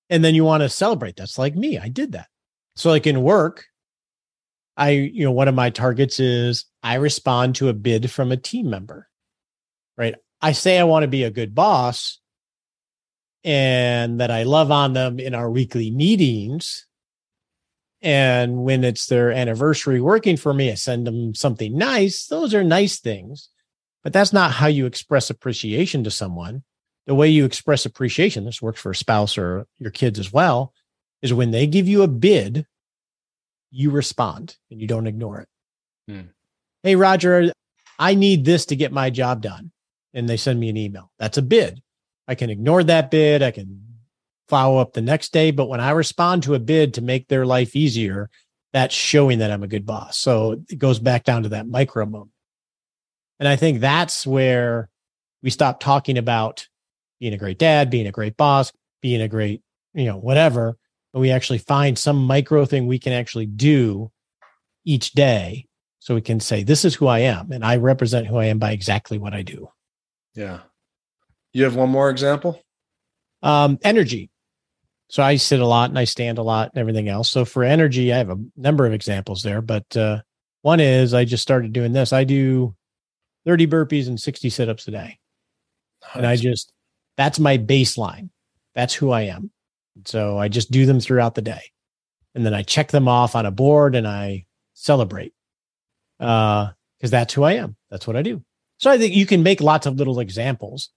[0.09, 1.15] And then you want to celebrate.
[1.15, 1.77] That's like me.
[1.77, 2.27] I did that.
[2.77, 3.65] So, like in work,
[4.77, 8.37] I, you know, one of my targets is I respond to a bid from a
[8.37, 9.09] team member,
[9.97, 10.13] right?
[10.39, 12.19] I say I want to be a good boss
[13.43, 16.85] and that I love on them in our weekly meetings.
[18.03, 22.27] And when it's their anniversary working for me, I send them something nice.
[22.27, 23.49] Those are nice things,
[24.03, 26.61] but that's not how you express appreciation to someone.
[27.07, 30.73] The way you express appreciation, this works for a spouse or your kids as well,
[31.21, 32.65] is when they give you a bid,
[33.71, 35.49] you respond and you don't ignore it.
[36.07, 36.27] Hmm.
[36.83, 37.51] Hey, Roger,
[37.99, 39.71] I need this to get my job done.
[40.13, 41.11] And they send me an email.
[41.19, 41.81] That's a bid.
[42.27, 43.43] I can ignore that bid.
[43.43, 43.83] I can
[44.47, 45.51] follow up the next day.
[45.51, 48.29] But when I respond to a bid to make their life easier,
[48.73, 50.17] that's showing that I'm a good boss.
[50.17, 52.31] So it goes back down to that micro moment.
[53.39, 54.89] And I think that's where
[55.43, 56.67] we stop talking about
[57.19, 59.61] being a great dad, being a great boss, being a great,
[59.93, 60.77] you know, whatever.
[61.17, 64.11] But we actually find some micro thing we can actually do
[64.85, 65.65] each day.
[65.97, 67.51] So we can say, this is who I am.
[67.51, 69.67] And I represent who I am by exactly what I do.
[70.35, 70.59] Yeah.
[71.53, 72.61] You have one more example?
[73.41, 74.29] Um, energy.
[75.09, 77.31] So I sit a lot and I stand a lot and everything else.
[77.31, 80.19] So for energy, I have a number of examples there, but uh,
[80.61, 82.13] one is I just started doing this.
[82.13, 82.75] I do
[83.47, 85.17] 30 burpees and 60 sit ups a day.
[86.03, 86.15] Nice.
[86.15, 86.71] And I just,
[87.17, 88.29] that's my baseline.
[88.75, 89.49] That's who I am.
[90.05, 91.61] So I just do them throughout the day.
[92.35, 95.33] And then I check them off on a board and I celebrate.
[96.19, 97.75] Uh, because that's who I am.
[97.89, 98.43] That's what I do.
[98.77, 100.89] So I think you can make lots of little examples.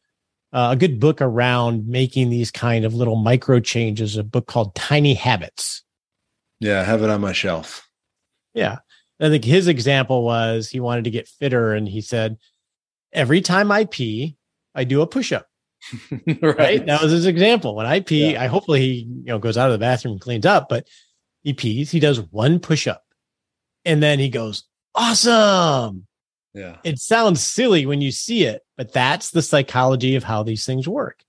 [0.53, 4.75] Uh, a good book around making these kind of little micro changes, a book called
[4.75, 5.83] Tiny Habits.
[6.59, 7.89] Yeah, I have it on my shelf.
[8.55, 8.79] Yeah.
[9.21, 12.39] I think his example was he wanted to get fitter and he said,
[13.13, 14.37] every time I pee,
[14.75, 15.47] I do a push up.
[16.27, 16.59] right.
[16.59, 16.87] right.
[16.87, 17.75] That was his example.
[17.75, 18.43] When I pee, yeah.
[18.43, 20.87] I hopefully he, you know, goes out of the bathroom and cleans up, but
[21.43, 23.05] he pees, he does one push up
[23.85, 24.65] and then he goes,
[24.95, 26.07] awesome.
[26.55, 26.77] Yeah.
[26.85, 30.89] It sounds silly when you see it, but that's the psychology of how these things
[30.89, 31.25] work.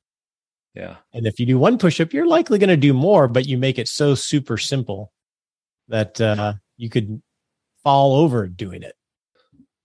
[0.74, 0.98] Yeah.
[1.14, 3.58] And if you do one push up, you're likely going to do more, but you
[3.58, 5.12] make it so super simple
[5.90, 7.22] that uh, you could
[7.84, 8.96] fall over doing it.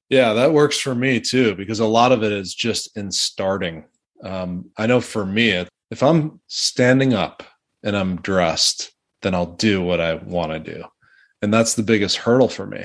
[0.08, 3.84] Yeah, that works for me too, because a lot of it is just in starting.
[4.22, 7.42] Um, I know for me, if I'm standing up
[7.82, 10.84] and I'm dressed, then I'll do what I want to do.
[11.42, 12.84] And that's the biggest hurdle for me.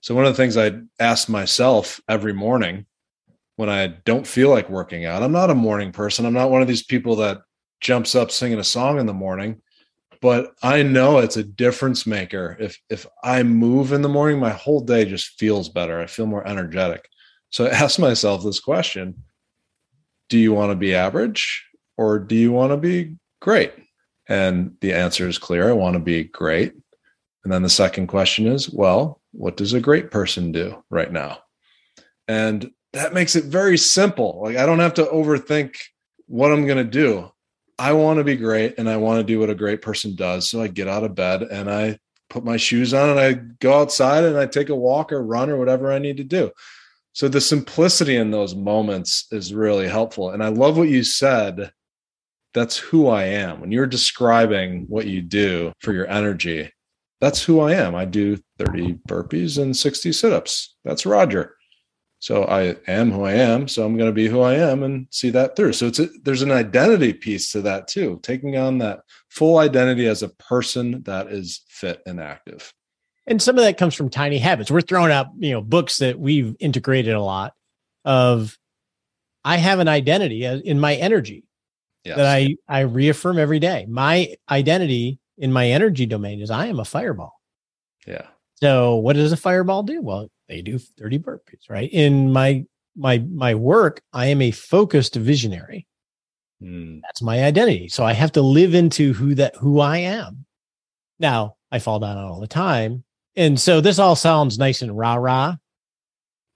[0.00, 2.86] So one of the things I ask myself every morning
[3.56, 6.26] when I don't feel like working out, I'm not a morning person.
[6.26, 7.40] I'm not one of these people that
[7.80, 9.60] jumps up singing a song in the morning,
[10.20, 12.56] but I know it's a difference maker.
[12.60, 16.00] If if I move in the morning, my whole day just feels better.
[16.00, 17.08] I feel more energetic.
[17.50, 19.22] So I ask myself this question,
[20.28, 23.72] do you want to be average or do you want to be great?
[24.28, 25.68] And the answer is clear.
[25.68, 26.74] I want to be great.
[27.44, 31.38] And then the second question is, well, what does a great person do right now?
[32.26, 34.40] And that makes it very simple.
[34.42, 35.76] Like I don't have to overthink
[36.26, 37.30] what I'm going to do.
[37.78, 40.50] I want to be great and I want to do what a great person does.
[40.50, 41.98] So I get out of bed and I
[42.30, 45.50] put my shoes on and I go outside and I take a walk or run
[45.50, 46.50] or whatever I need to do.
[47.16, 50.32] So the simplicity in those moments is really helpful.
[50.32, 51.72] And I love what you said.
[52.52, 53.58] That's who I am.
[53.58, 56.70] When you're describing what you do for your energy,
[57.22, 57.94] that's who I am.
[57.94, 60.76] I do 30 burpees and 60 sit ups.
[60.84, 61.56] That's Roger.
[62.18, 63.66] So I am who I am.
[63.66, 65.72] So I'm going to be who I am and see that through.
[65.72, 69.00] So it's a, there's an identity piece to that too, taking on that
[69.30, 72.74] full identity as a person that is fit and active.
[73.26, 74.70] And some of that comes from tiny habits.
[74.70, 77.54] We're throwing out, you know, books that we've integrated a lot
[78.04, 78.56] of
[79.44, 81.44] I have an identity in my energy
[82.04, 82.16] yes.
[82.16, 83.86] that I I reaffirm every day.
[83.88, 87.40] My identity in my energy domain is I am a fireball.
[88.06, 88.26] Yeah.
[88.56, 90.00] So what does a fireball do?
[90.00, 91.90] Well, they do 30 burpees, right?
[91.92, 92.64] In my
[92.96, 95.86] my my work, I am a focused visionary.
[96.62, 97.00] Mm.
[97.02, 97.88] That's my identity.
[97.88, 100.46] So I have to live into who that who I am.
[101.18, 103.04] Now, I fall down all the time.
[103.36, 105.56] And so this all sounds nice and rah-rah.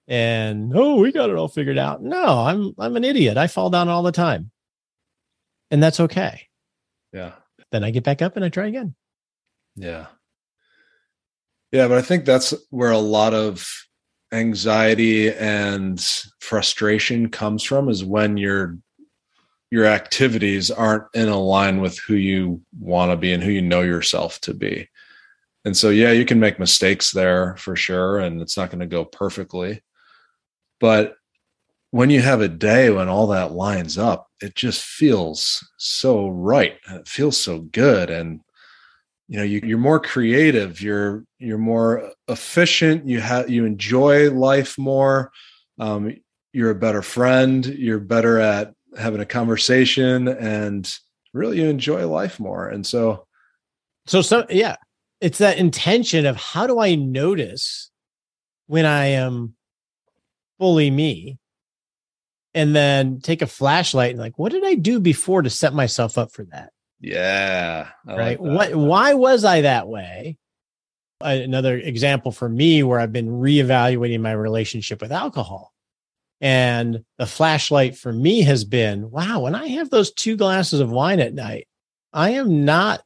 [0.09, 2.03] And oh, we got it all figured out.
[2.03, 3.37] No, I'm I'm an idiot.
[3.37, 4.51] I fall down all the time.
[5.71, 6.49] And that's okay.
[7.13, 7.33] Yeah
[7.71, 8.95] then I get back up and I try again.
[9.77, 10.07] Yeah.
[11.73, 13.69] Yeah, but I think that's where a lot of
[14.33, 16.01] anxiety and
[16.41, 18.79] frustration comes from is when your
[19.71, 23.63] your activities aren't in a line with who you want to be and who you
[23.63, 24.89] know yourself to be.
[25.65, 28.87] And so yeah, you can make mistakes there for sure and it's not going to
[28.87, 29.83] go perfectly.
[30.81, 31.17] But
[31.91, 36.79] when you have a day when all that lines up, it just feels so right.
[36.89, 38.09] It feels so good.
[38.11, 38.41] And
[39.31, 44.77] you know you, you're more creative you're you're more efficient you have you enjoy life
[44.77, 45.31] more
[45.79, 46.15] um,
[46.53, 50.93] you're a better friend you're better at having a conversation and
[51.33, 53.25] really you enjoy life more and so
[54.07, 54.77] so so yeah
[55.21, 57.91] it's that intention of how do i notice
[58.67, 59.55] when i am
[60.59, 61.39] fully me
[62.55, 66.19] and then take a flashlight and like what did i do before to set myself
[66.19, 67.89] up for that yeah.
[68.07, 68.41] I right.
[68.41, 68.75] Like what?
[68.75, 70.37] Why was I that way?
[71.23, 75.73] Another example for me where I've been reevaluating my relationship with alcohol.
[76.41, 80.91] And the flashlight for me has been wow, when I have those two glasses of
[80.91, 81.69] wine at night,
[82.13, 83.03] I am not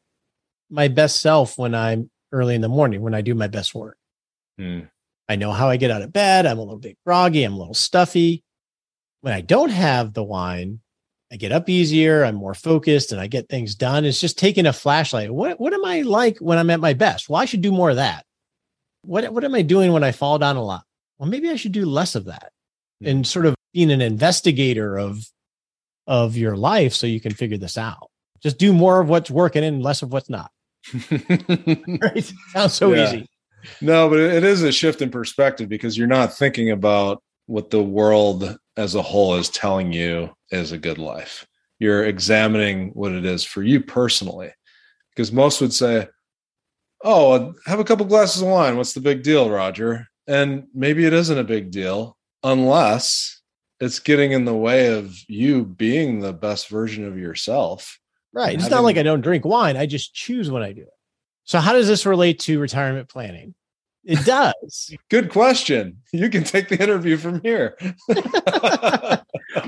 [0.71, 3.97] my best self when I'm early in the morning, when I do my best work.
[4.59, 4.81] Hmm.
[5.29, 6.47] I know how I get out of bed.
[6.47, 7.45] I'm a little bit groggy.
[7.45, 8.45] I'm a little stuffy.
[9.23, 10.81] When I don't have the wine,
[11.33, 14.05] I get up easier, I'm more focused, and I get things done.
[14.05, 15.33] It's just taking a flashlight.
[15.33, 17.29] What what am I like when I'm at my best?
[17.29, 18.25] Well, I should do more of that.
[19.03, 20.85] What what am I doing when I fall down a lot?
[21.19, 22.53] Well, maybe I should do less of that.
[23.03, 23.11] Mm-hmm.
[23.11, 25.27] And sort of being an investigator of
[26.07, 28.11] of your life so you can figure this out.
[28.43, 30.51] Just do more of what's working and less of what's not.
[32.01, 32.33] right?
[32.53, 33.05] Sounds so yeah.
[33.05, 33.29] easy.
[33.81, 37.83] No, but it is a shift in perspective because you're not thinking about what the
[37.83, 41.47] world as a whole is telling you is a good life.
[41.79, 44.53] You're examining what it is for you personally.
[45.11, 46.09] Because most would say,
[47.03, 48.77] Oh, have a couple glasses of wine.
[48.77, 50.09] What's the big deal, Roger?
[50.27, 53.43] And maybe it isn't a big deal unless
[53.79, 57.99] it's getting in the way of you being the best version of yourself.
[58.35, 58.57] Right.
[58.57, 59.77] It's not like I don't drink wine.
[59.77, 60.89] I just choose when I do it.
[61.45, 63.55] So, how does this relate to retirement planning?
[64.05, 64.95] It does.
[65.09, 65.99] Good question.
[66.13, 67.79] You can take the interview from here.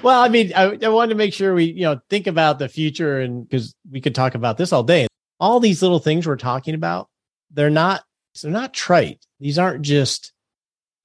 [0.02, 2.68] well, I mean, I, I wanted to make sure we, you know, think about the
[2.68, 5.06] future and because we could talk about this all day.
[5.38, 7.08] All these little things we're talking about,
[7.50, 8.02] they're not,
[8.42, 9.24] they're not trite.
[9.38, 10.32] These aren't just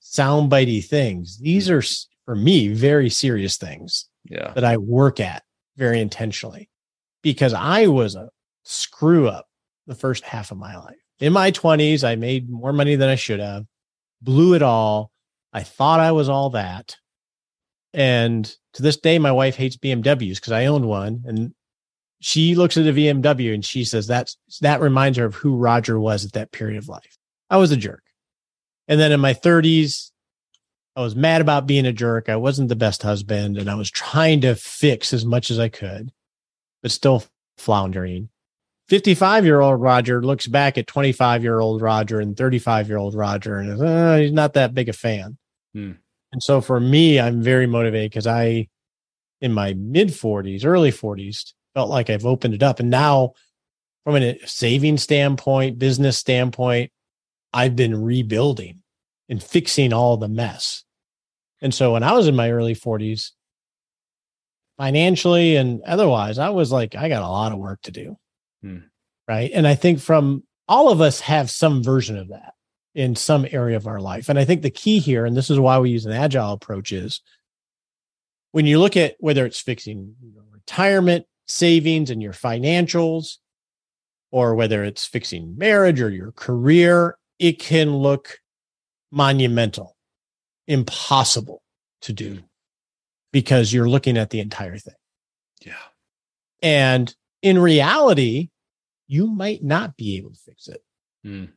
[0.01, 1.37] soundbitey things.
[1.37, 1.75] These hmm.
[1.75, 1.83] are,
[2.25, 4.51] for me, very serious things yeah.
[4.53, 5.43] that I work at
[5.77, 6.69] very intentionally
[7.21, 8.29] because I was a
[8.63, 9.47] screw up
[9.87, 13.15] the first half of my life in my 20s, I made more money than I
[13.15, 13.65] should have,
[14.21, 15.11] blew it all.
[15.53, 16.97] I thought I was all that.
[17.93, 21.23] And to this day, my wife hates BMWs because I own one.
[21.25, 21.53] And
[22.19, 25.99] she looks at a BMW and she says that's that reminds her of who Roger
[25.99, 27.17] was at that period of life.
[27.49, 28.03] I was a jerk.
[28.87, 30.11] And then in my 30s,
[30.95, 32.29] I was mad about being a jerk.
[32.29, 35.69] I wasn't the best husband and I was trying to fix as much as I
[35.69, 36.11] could,
[36.81, 37.23] but still
[37.57, 38.29] floundering.
[38.89, 43.15] 55 year old Roger looks back at 25 year old Roger and 35 year old
[43.15, 45.37] Roger and is, uh, he's not that big a fan.
[45.73, 45.93] Hmm.
[46.33, 48.67] And so for me, I'm very motivated because I,
[49.39, 52.79] in my mid 40s, early 40s, felt like I've opened it up.
[52.79, 53.33] And now,
[54.03, 56.91] from a saving standpoint, business standpoint,
[57.53, 58.81] I've been rebuilding
[59.29, 60.83] and fixing all the mess.
[61.61, 63.31] And so when I was in my early 40s,
[64.81, 68.17] financially and otherwise, I was like, I got a lot of work to do.
[68.63, 68.77] Hmm.
[69.27, 69.51] Right.
[69.53, 72.53] And I think from all of us have some version of that
[72.95, 74.27] in some area of our life.
[74.27, 76.91] And I think the key here, and this is why we use an agile approach,
[76.91, 77.21] is
[78.53, 80.15] when you look at whether it's fixing
[80.51, 83.37] retirement savings and your financials,
[84.31, 88.39] or whether it's fixing marriage or your career, it can look
[89.11, 89.95] monumental,
[90.67, 91.61] impossible
[92.01, 92.45] to do hmm.
[93.31, 94.93] Because you're looking at the entire thing.
[95.65, 95.73] Yeah.
[96.61, 98.49] And in reality,
[99.07, 100.83] you might not be able to fix it.
[101.25, 101.51] Mm.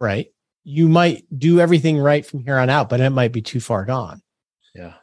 [0.00, 0.32] Right.
[0.64, 3.84] You might do everything right from here on out, but it might be too far
[3.84, 4.22] gone.
[4.74, 4.94] Yeah.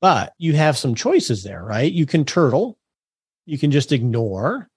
[0.00, 1.90] But you have some choices there, right?
[1.90, 2.78] You can turtle,
[3.44, 4.68] you can just ignore,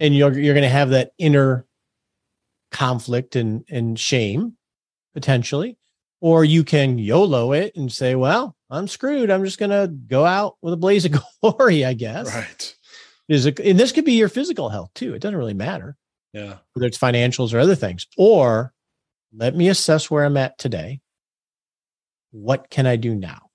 [0.00, 1.66] and you're you're going to have that inner
[2.70, 4.56] conflict and and shame
[5.14, 5.76] potentially,
[6.20, 9.30] or you can YOLO it and say, "Well, I'm screwed.
[9.30, 12.76] I'm just going to go out with a blaze of glory, I guess." Right
[13.28, 15.14] is it, and this could be your physical health too.
[15.14, 15.96] It doesn't really matter.
[16.32, 16.58] Yeah.
[16.72, 18.06] Whether it's financials or other things.
[18.16, 18.72] Or
[19.34, 21.00] let me assess where I'm at today.
[22.32, 23.50] What can I do now?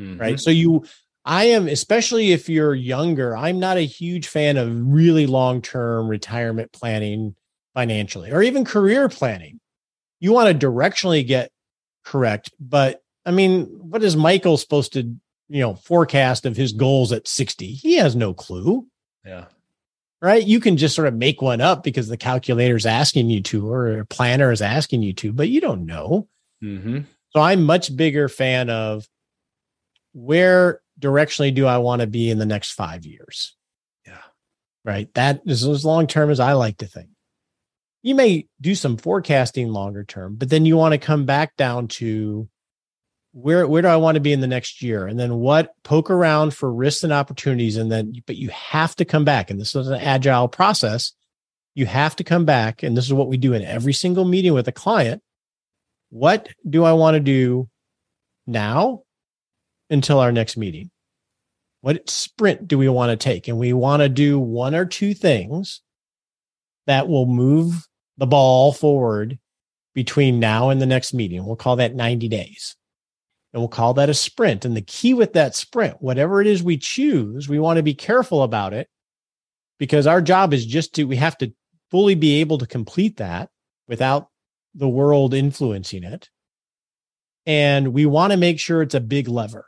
[0.00, 0.20] Mm-hmm.
[0.20, 0.40] Right.
[0.40, 0.84] So you
[1.24, 6.08] I am, especially if you're younger, I'm not a huge fan of really long term
[6.08, 7.34] retirement planning
[7.74, 9.60] financially or even career planning.
[10.18, 11.50] You want to directionally get
[12.04, 12.50] correct.
[12.58, 17.28] But I mean, what is Michael supposed to, you know, forecast of his goals at
[17.28, 17.66] 60?
[17.66, 18.86] He has no clue.
[19.24, 19.46] Yeah.
[20.22, 20.46] Right.
[20.46, 23.70] You can just sort of make one up because the calculator is asking you to,
[23.70, 26.28] or a planner is asking you to, but you don't know.
[26.62, 27.00] Mm-hmm.
[27.30, 29.08] So I'm much bigger fan of
[30.12, 33.56] where directionally do I want to be in the next five years?
[34.06, 34.20] Yeah.
[34.84, 35.08] Right.
[35.14, 37.08] That is as long term as I like to think.
[38.02, 41.88] you may do some forecasting longer term, but then you want to come back down
[41.88, 42.48] to
[43.32, 45.06] where where do I want to be in the next year?
[45.06, 47.76] And then what poke around for risks and opportunities.
[47.76, 49.50] And then, but you have to come back.
[49.50, 51.12] And this is an agile process.
[51.74, 52.82] You have to come back.
[52.82, 55.22] And this is what we do in every single meeting with a client.
[56.10, 57.68] What do I want to do
[58.46, 59.02] now
[59.88, 60.90] until our next meeting?
[61.82, 63.46] What sprint do we want to take?
[63.46, 65.82] And we want to do one or two things
[66.86, 67.86] that will move
[68.18, 69.38] the ball forward
[69.94, 71.46] between now and the next meeting.
[71.46, 72.76] We'll call that 90 days
[73.52, 74.64] and we'll call that a sprint.
[74.64, 77.94] And the key with that sprint, whatever it is we choose, we want to be
[77.94, 78.88] careful about it
[79.78, 81.52] because our job is just to, we have to
[81.90, 83.50] fully be able to complete that
[83.88, 84.28] without
[84.74, 86.30] the world influencing it.
[87.46, 89.66] And we want to make sure it's a big lever.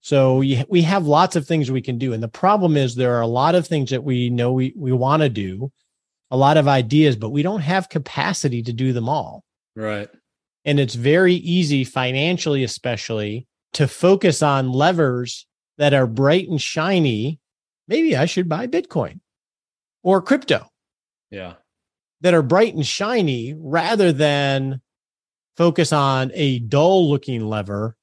[0.00, 2.12] So we have lots of things we can do.
[2.12, 4.90] And the problem is there are a lot of things that we know we, we
[4.90, 5.70] want to do,
[6.28, 9.44] a lot of ideas, but we don't have capacity to do them all.
[9.76, 10.08] Right.
[10.64, 15.46] And it's very easy financially, especially to focus on levers
[15.78, 17.40] that are bright and shiny.
[17.88, 19.20] Maybe I should buy Bitcoin
[20.02, 20.70] or crypto.
[21.30, 21.54] Yeah.
[22.20, 24.80] That are bright and shiny rather than
[25.56, 27.96] focus on a dull looking lever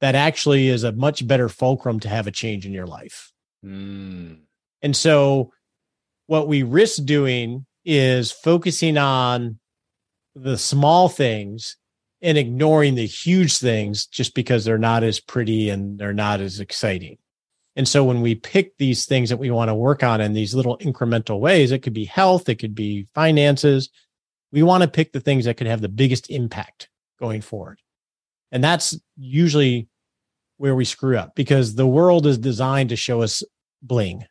[0.00, 3.32] that actually is a much better fulcrum to have a change in your life.
[3.64, 4.40] Mm.
[4.82, 5.52] And so
[6.26, 9.58] what we risk doing is focusing on
[10.34, 11.76] the small things
[12.20, 16.60] and ignoring the huge things just because they're not as pretty and they're not as
[16.60, 17.18] exciting.
[17.76, 20.52] And so when we pick these things that we want to work on in these
[20.52, 23.90] little incremental ways, it could be health, it could be finances.
[24.50, 26.88] We want to pick the things that could have the biggest impact
[27.20, 27.80] going forward.
[28.50, 29.88] And that's usually
[30.56, 33.44] where we screw up because the world is designed to show us
[33.80, 34.24] bling.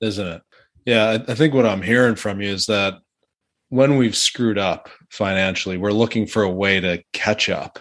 [0.00, 0.42] Isn't it?
[0.86, 1.18] Yeah.
[1.28, 2.94] I think what I'm hearing from you is that
[3.68, 7.78] when we've screwed up financially, we're looking for a way to catch up.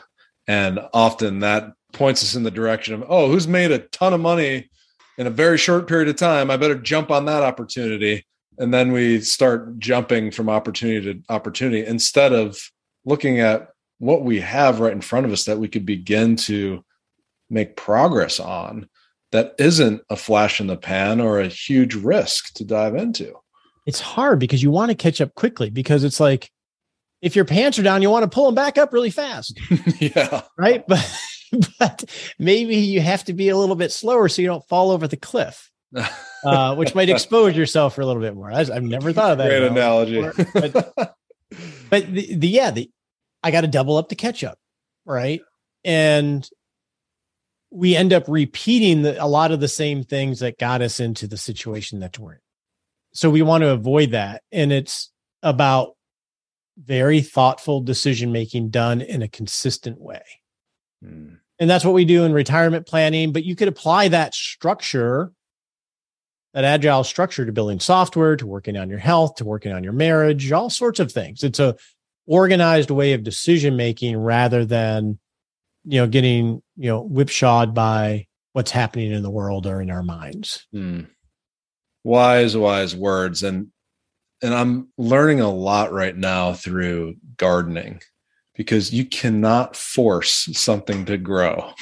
[0.47, 4.19] And often that points us in the direction of, oh, who's made a ton of
[4.19, 4.69] money
[5.17, 6.49] in a very short period of time?
[6.49, 8.25] I better jump on that opportunity.
[8.57, 12.59] And then we start jumping from opportunity to opportunity instead of
[13.05, 13.69] looking at
[13.99, 16.83] what we have right in front of us that we could begin to
[17.49, 18.89] make progress on
[19.31, 23.33] that isn't a flash in the pan or a huge risk to dive into
[23.85, 26.49] it's hard because you want to catch up quickly because it's like
[27.21, 29.59] if your pants are down, you want to pull them back up really fast.
[29.99, 30.41] yeah.
[30.57, 30.83] Right.
[30.87, 31.19] But
[31.77, 32.03] but
[32.39, 35.17] maybe you have to be a little bit slower so you don't fall over the
[35.17, 35.69] cliff.
[36.45, 38.51] Uh, which might expose yourself for a little bit more.
[38.51, 39.47] I, have never thought of that.
[39.47, 40.19] Great analogy.
[40.53, 41.15] but,
[41.89, 42.91] but the, the yeah, the
[43.41, 44.57] I got to double up to catch up,
[45.05, 45.39] right?
[45.85, 46.45] And
[47.71, 51.27] we end up repeating the, a lot of the same things that got us into
[51.27, 52.39] the situation that we're in
[53.13, 54.43] so we want to avoid that.
[54.51, 55.11] And it's
[55.41, 55.95] about
[56.77, 60.23] very thoughtful decision making done in a consistent way.
[61.03, 61.37] Mm.
[61.59, 65.33] and that's what we do in retirement planning but you could apply that structure
[66.53, 69.93] that agile structure to building software to working on your health to working on your
[69.93, 71.43] marriage all sorts of things.
[71.43, 71.75] It's a
[72.25, 75.19] organized way of decision making rather than
[75.83, 80.03] you know getting you know whipshawed by what's happening in the world or in our
[80.03, 80.67] minds.
[80.73, 81.07] Mm
[82.03, 83.43] wise wise words.
[83.43, 83.67] And
[84.41, 88.01] and i'm learning a lot right now through gardening
[88.55, 91.71] because you cannot force something to grow.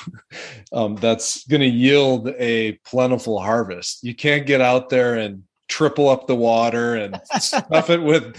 [0.74, 4.06] Um, that's going to yield a plentiful harvest.
[4.06, 8.38] You can't get out there and triple up the water and stuff it with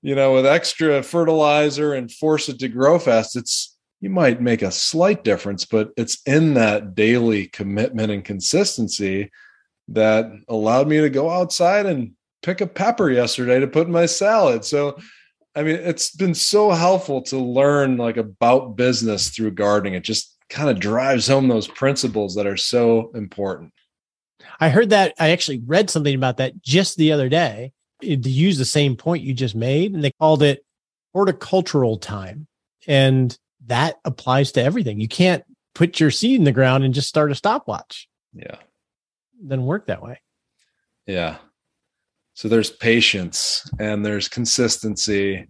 [0.00, 3.36] you know with extra fertilizer and force it to grow fast.
[3.36, 9.30] It's you might make a slight difference but it's in that daily commitment and consistency
[9.88, 12.12] that allowed me to go outside and
[12.42, 14.64] pick a pepper yesterday to put in my salad.
[14.64, 14.98] So,
[15.54, 19.94] I mean, it's been so helpful to learn like about business through gardening.
[19.94, 23.72] It just kind of drives home those principles that are so important.
[24.60, 25.14] I heard that.
[25.18, 29.22] I actually read something about that just the other day to use the same point
[29.22, 30.64] you just made, and they called it
[31.14, 32.46] horticultural time.
[32.86, 35.00] And that applies to everything.
[35.00, 38.08] You can't put your seed in the ground and just start a stopwatch.
[38.34, 38.56] Yeah
[39.46, 40.20] doesn't work that way.
[41.06, 41.38] Yeah.
[42.34, 45.46] So there's patience and there's consistency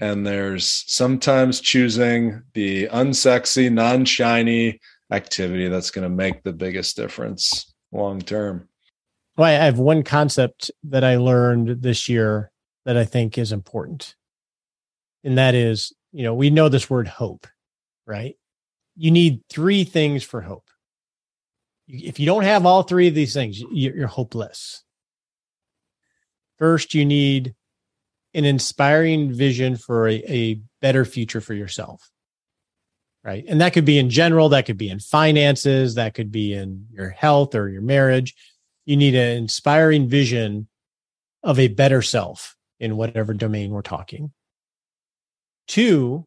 [0.00, 7.74] and there's sometimes choosing the unsexy, non-shiny activity that's going to make the biggest difference
[7.92, 8.68] long term.
[9.36, 12.50] Well, I have one concept that I learned this year
[12.84, 14.14] that I think is important.
[15.24, 17.46] And that is, you know, we know this word hope,
[18.06, 18.36] right?
[18.96, 20.66] You need three things for hope
[21.88, 24.82] if you don't have all three of these things, you're hopeless.
[26.58, 27.54] First, you need
[28.34, 32.10] an inspiring vision for a, a better future for yourself.
[33.24, 33.44] Right.
[33.46, 36.86] And that could be in general, that could be in finances, that could be in
[36.92, 38.34] your health or your marriage.
[38.84, 40.66] You need an inspiring vision
[41.44, 44.32] of a better self in whatever domain we're talking.
[45.68, 46.26] Two,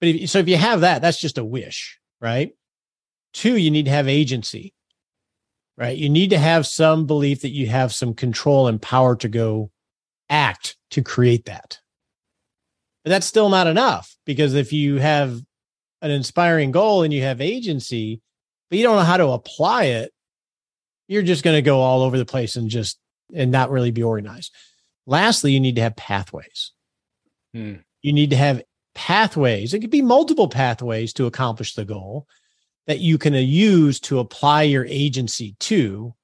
[0.00, 2.52] but if, so if you have that, that's just a wish, right?
[3.36, 4.72] Two, you need to have agency,
[5.76, 5.94] right?
[5.94, 9.70] You need to have some belief that you have some control and power to go
[10.30, 11.78] act to create that.
[13.04, 15.38] But that's still not enough because if you have
[16.00, 18.22] an inspiring goal and you have agency,
[18.70, 20.14] but you don't know how to apply it,
[21.06, 22.98] you're just going to go all over the place and just
[23.34, 24.50] and not really be organized.
[25.04, 26.72] Lastly, you need to have pathways.
[27.52, 27.74] Hmm.
[28.00, 28.62] You need to have
[28.94, 29.74] pathways.
[29.74, 32.26] It could be multiple pathways to accomplish the goal
[32.86, 36.14] that you can uh, use to apply your agency to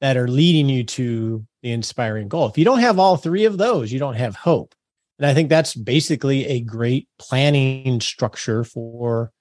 [0.00, 2.48] that are leading you to the inspiring goal.
[2.48, 4.74] If you don't have all three of those, you don't have hope.
[5.18, 9.32] And I think that's basically a great planning structure for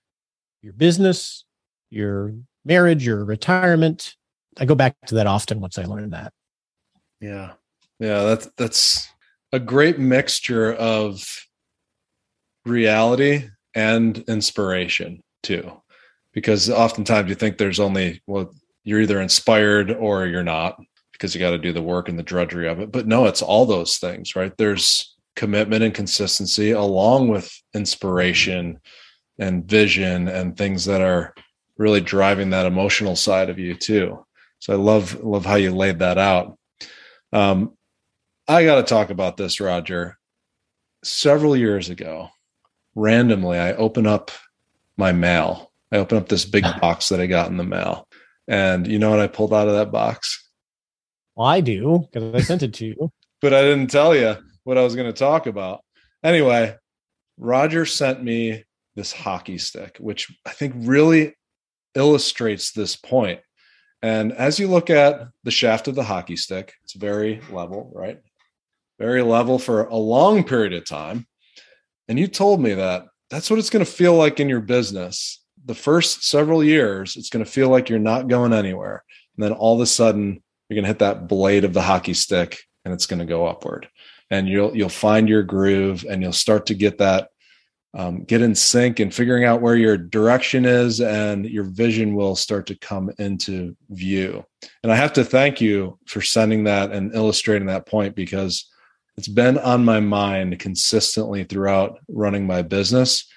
[0.63, 1.45] your business,
[1.89, 2.33] your
[2.65, 4.15] marriage, your retirement.
[4.57, 6.33] I go back to that often once I learned that.
[7.21, 7.53] Yeah.
[7.99, 9.07] Yeah, that's that's
[9.51, 11.45] a great mixture of
[12.65, 15.71] reality and inspiration too.
[16.37, 20.79] Because oftentimes you think there's only well you're either inspired or you're not
[21.13, 22.91] because you got to do the work and the drudgery of it.
[22.91, 24.55] But no, it's all those things, right?
[24.55, 28.79] There's commitment and consistency along with inspiration
[29.39, 31.33] and vision and things that are
[31.75, 34.23] really driving that emotional side of you too.
[34.59, 36.59] So I love love how you laid that out.
[37.33, 37.73] Um,
[38.47, 40.19] I got to talk about this, Roger.
[41.03, 42.29] Several years ago,
[42.93, 44.29] randomly, I open up
[44.97, 45.66] my mail.
[45.91, 48.07] I open up this big box that I got in the mail.
[48.47, 50.49] And you know what I pulled out of that box?
[51.35, 53.11] Well, I do because I sent it to you.
[53.41, 55.81] but I didn't tell you what I was going to talk about.
[56.23, 56.75] Anyway,
[57.37, 58.63] Roger sent me
[58.95, 61.35] this hockey stick, which I think really
[61.95, 63.41] illustrates this point.
[64.01, 68.19] And as you look at the shaft of the hockey stick, it's very level, right?
[68.99, 71.27] Very level for a long period of time.
[72.07, 75.43] And you told me that that's what it's going to feel like in your business.
[75.67, 79.03] The first several years, it's going to feel like you're not going anywhere.
[79.35, 82.13] And then all of a sudden, you're going to hit that blade of the hockey
[82.13, 83.87] stick and it's going to go upward.
[84.31, 87.29] And you'll you'll find your groove and you'll start to get that
[87.93, 92.35] um, get in sync and figuring out where your direction is and your vision will
[92.35, 94.45] start to come into view.
[94.83, 98.69] And I have to thank you for sending that and illustrating that point because
[99.17, 103.27] it's been on my mind consistently throughout running my business.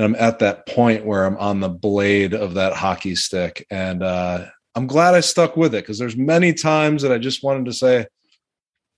[0.00, 3.66] And I'm at that point where I'm on the blade of that hockey stick.
[3.70, 7.42] And uh, I'm glad I stuck with it because there's many times that I just
[7.42, 8.06] wanted to say,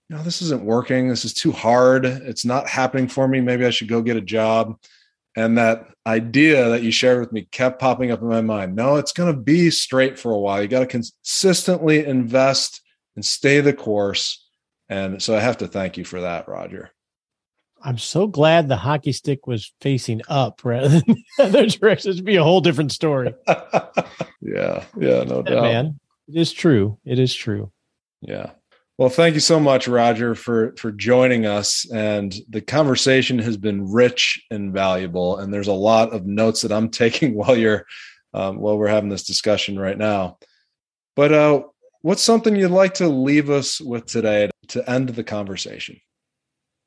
[0.09, 1.09] no, this isn't working.
[1.09, 2.07] This is too hard.
[2.07, 3.40] It's not happening for me.
[3.40, 4.78] Maybe I should go get a job.
[5.34, 8.76] And that idea that you shared with me kept popping up in my mind.
[8.76, 10.62] No, it's going to be straight for a while.
[10.62, 12.80] You got to consistently invest
[13.16, 14.48] and stay the course.
[14.88, 16.92] And so I have to thank you for that, Roger.
[17.85, 21.05] I'm so glad the hockey stick was facing up rather than
[21.39, 22.12] the other direction.
[22.12, 23.35] It'd be a whole different story.
[24.41, 25.62] yeah, yeah, no doubt.
[25.62, 26.99] Man, it is true.
[27.05, 27.72] It is true.
[28.20, 28.51] Yeah.
[28.99, 31.91] Well, thank you so much, Roger, for for joining us.
[31.91, 35.39] And the conversation has been rich and valuable.
[35.39, 37.87] And there's a lot of notes that I'm taking while you're
[38.35, 40.39] um, while we're having this discussion right now.
[41.16, 41.62] But uh,
[42.03, 46.01] what's something you'd like to leave us with today to end the conversation?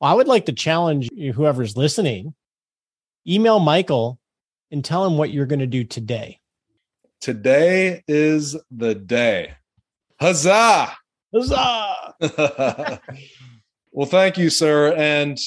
[0.01, 2.33] I would like to challenge whoever's listening.
[3.27, 4.19] Email Michael
[4.71, 6.39] and tell him what you're going to do today.
[7.21, 9.53] Today is the day.
[10.19, 10.95] Huzzah!
[11.33, 12.19] Huzzah!
[13.91, 14.93] well, thank you, sir.
[14.93, 15.37] And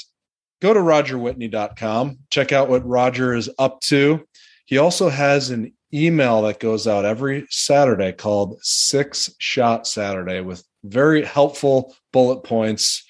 [0.60, 2.18] go to rogerwhitney.com.
[2.30, 4.24] Check out what Roger is up to.
[4.64, 10.64] He also has an email that goes out every Saturday called Six Shot Saturday with
[10.84, 13.04] very helpful bullet points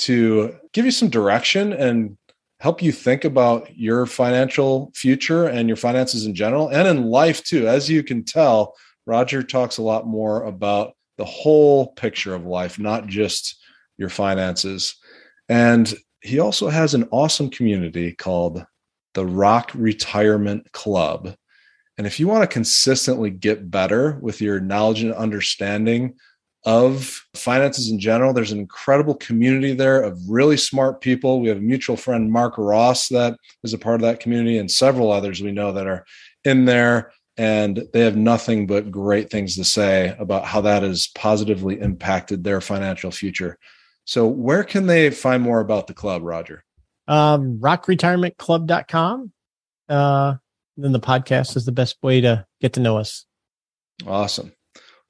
[0.00, 2.16] to give you some direction and
[2.60, 7.44] help you think about your financial future and your finances in general and in life
[7.44, 7.68] too.
[7.68, 8.74] As you can tell,
[9.06, 13.62] Roger talks a lot more about the whole picture of life, not just
[13.98, 14.96] your finances.
[15.48, 18.64] And he also has an awesome community called
[19.14, 21.34] the Rock Retirement Club.
[21.98, 26.16] And if you want to consistently get better with your knowledge and understanding
[26.66, 31.40] of finances in general, there's an incredible community there of really smart people.
[31.40, 34.70] We have a mutual friend, Mark Ross, that is a part of that community, and
[34.70, 36.04] several others we know that are
[36.44, 41.08] in there and they have nothing but great things to say about how that has
[41.14, 43.58] positively impacted their financial future.
[44.04, 46.64] So, where can they find more about the club, Roger?
[47.06, 49.32] Um, rockretirementclub.com.
[49.88, 50.34] Uh,
[50.76, 53.26] then the podcast is the best way to get to know us.
[54.06, 54.52] Awesome.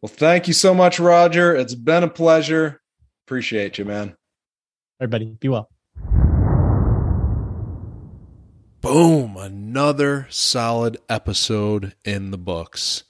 [0.06, 1.52] Well, thank you so much, Roger.
[1.56, 2.80] It's been a pleasure.
[3.26, 4.16] Appreciate you, man.
[5.00, 5.68] Everybody, be well.
[8.80, 9.36] Boom.
[9.36, 13.02] Another solid episode in the books.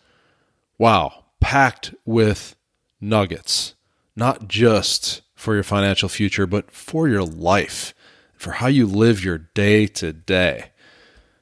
[0.78, 1.26] Wow.
[1.38, 2.56] Packed with
[2.98, 3.74] nuggets,
[4.16, 7.92] not just for your financial future, but for your life,
[8.32, 10.70] for how you live your day to day.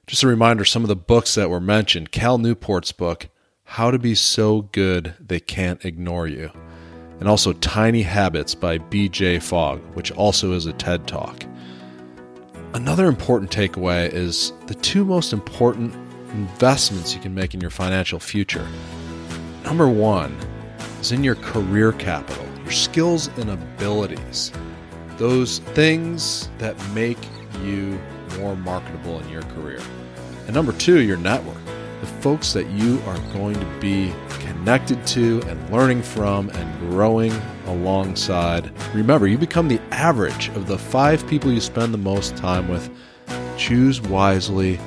[0.08, 3.28] Just a reminder some of the books that were mentioned Cal Newport's book,
[3.64, 6.52] How to Be So Good They Can't Ignore You,
[7.18, 11.44] and also Tiny Habits by BJ Fogg, which also is a TED Talk.
[12.74, 15.92] Another important takeaway is the two most important
[16.30, 18.68] investments you can make in your financial future.
[19.64, 20.36] Number one
[21.00, 24.52] is in your career capital, your skills and abilities,
[25.16, 27.18] those things that make
[27.62, 27.98] you
[28.38, 29.80] more marketable in your career.
[30.46, 31.56] And number two, your network,
[32.04, 37.32] the folks that you are going to be connected to and learning from and growing
[37.66, 38.70] alongside.
[38.94, 42.90] Remember, you become the average of the five people you spend the most time with.
[43.56, 44.78] Choose wisely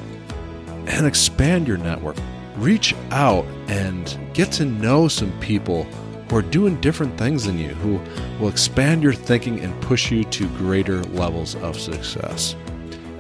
[0.86, 2.18] and expand your network.
[2.58, 5.86] Reach out and get to know some people
[6.30, 8.00] who are doing different things than you, who
[8.40, 12.56] will expand your thinking and push you to greater levels of success.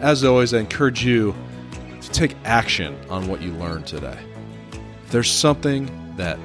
[0.01, 1.33] As always, I encourage you
[2.07, 4.17] to take action on what you learned today.
[5.05, 6.39] If there's something that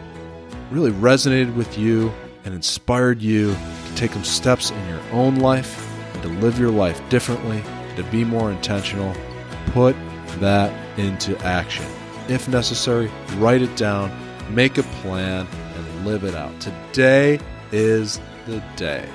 [0.70, 2.12] really resonated with you
[2.44, 6.70] and inspired you to take some steps in your own life and to live your
[6.70, 7.62] life differently,
[7.96, 9.14] to be more intentional,
[9.66, 9.94] put
[10.40, 11.86] that into action.
[12.28, 14.10] If necessary, write it down,
[14.54, 15.46] make a plan,
[15.76, 16.58] and live it out.
[16.60, 17.38] Today
[17.70, 19.08] is the day.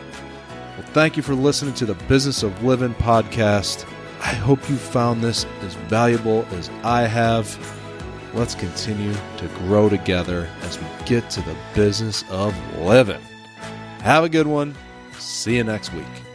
[0.77, 3.85] Well, thank you for listening to the Business of Living podcast.
[4.20, 7.57] I hope you found this as valuable as I have.
[8.34, 13.22] Let's continue to grow together as we get to the business of living.
[14.01, 14.76] Have a good one.
[15.18, 16.26] See you next week.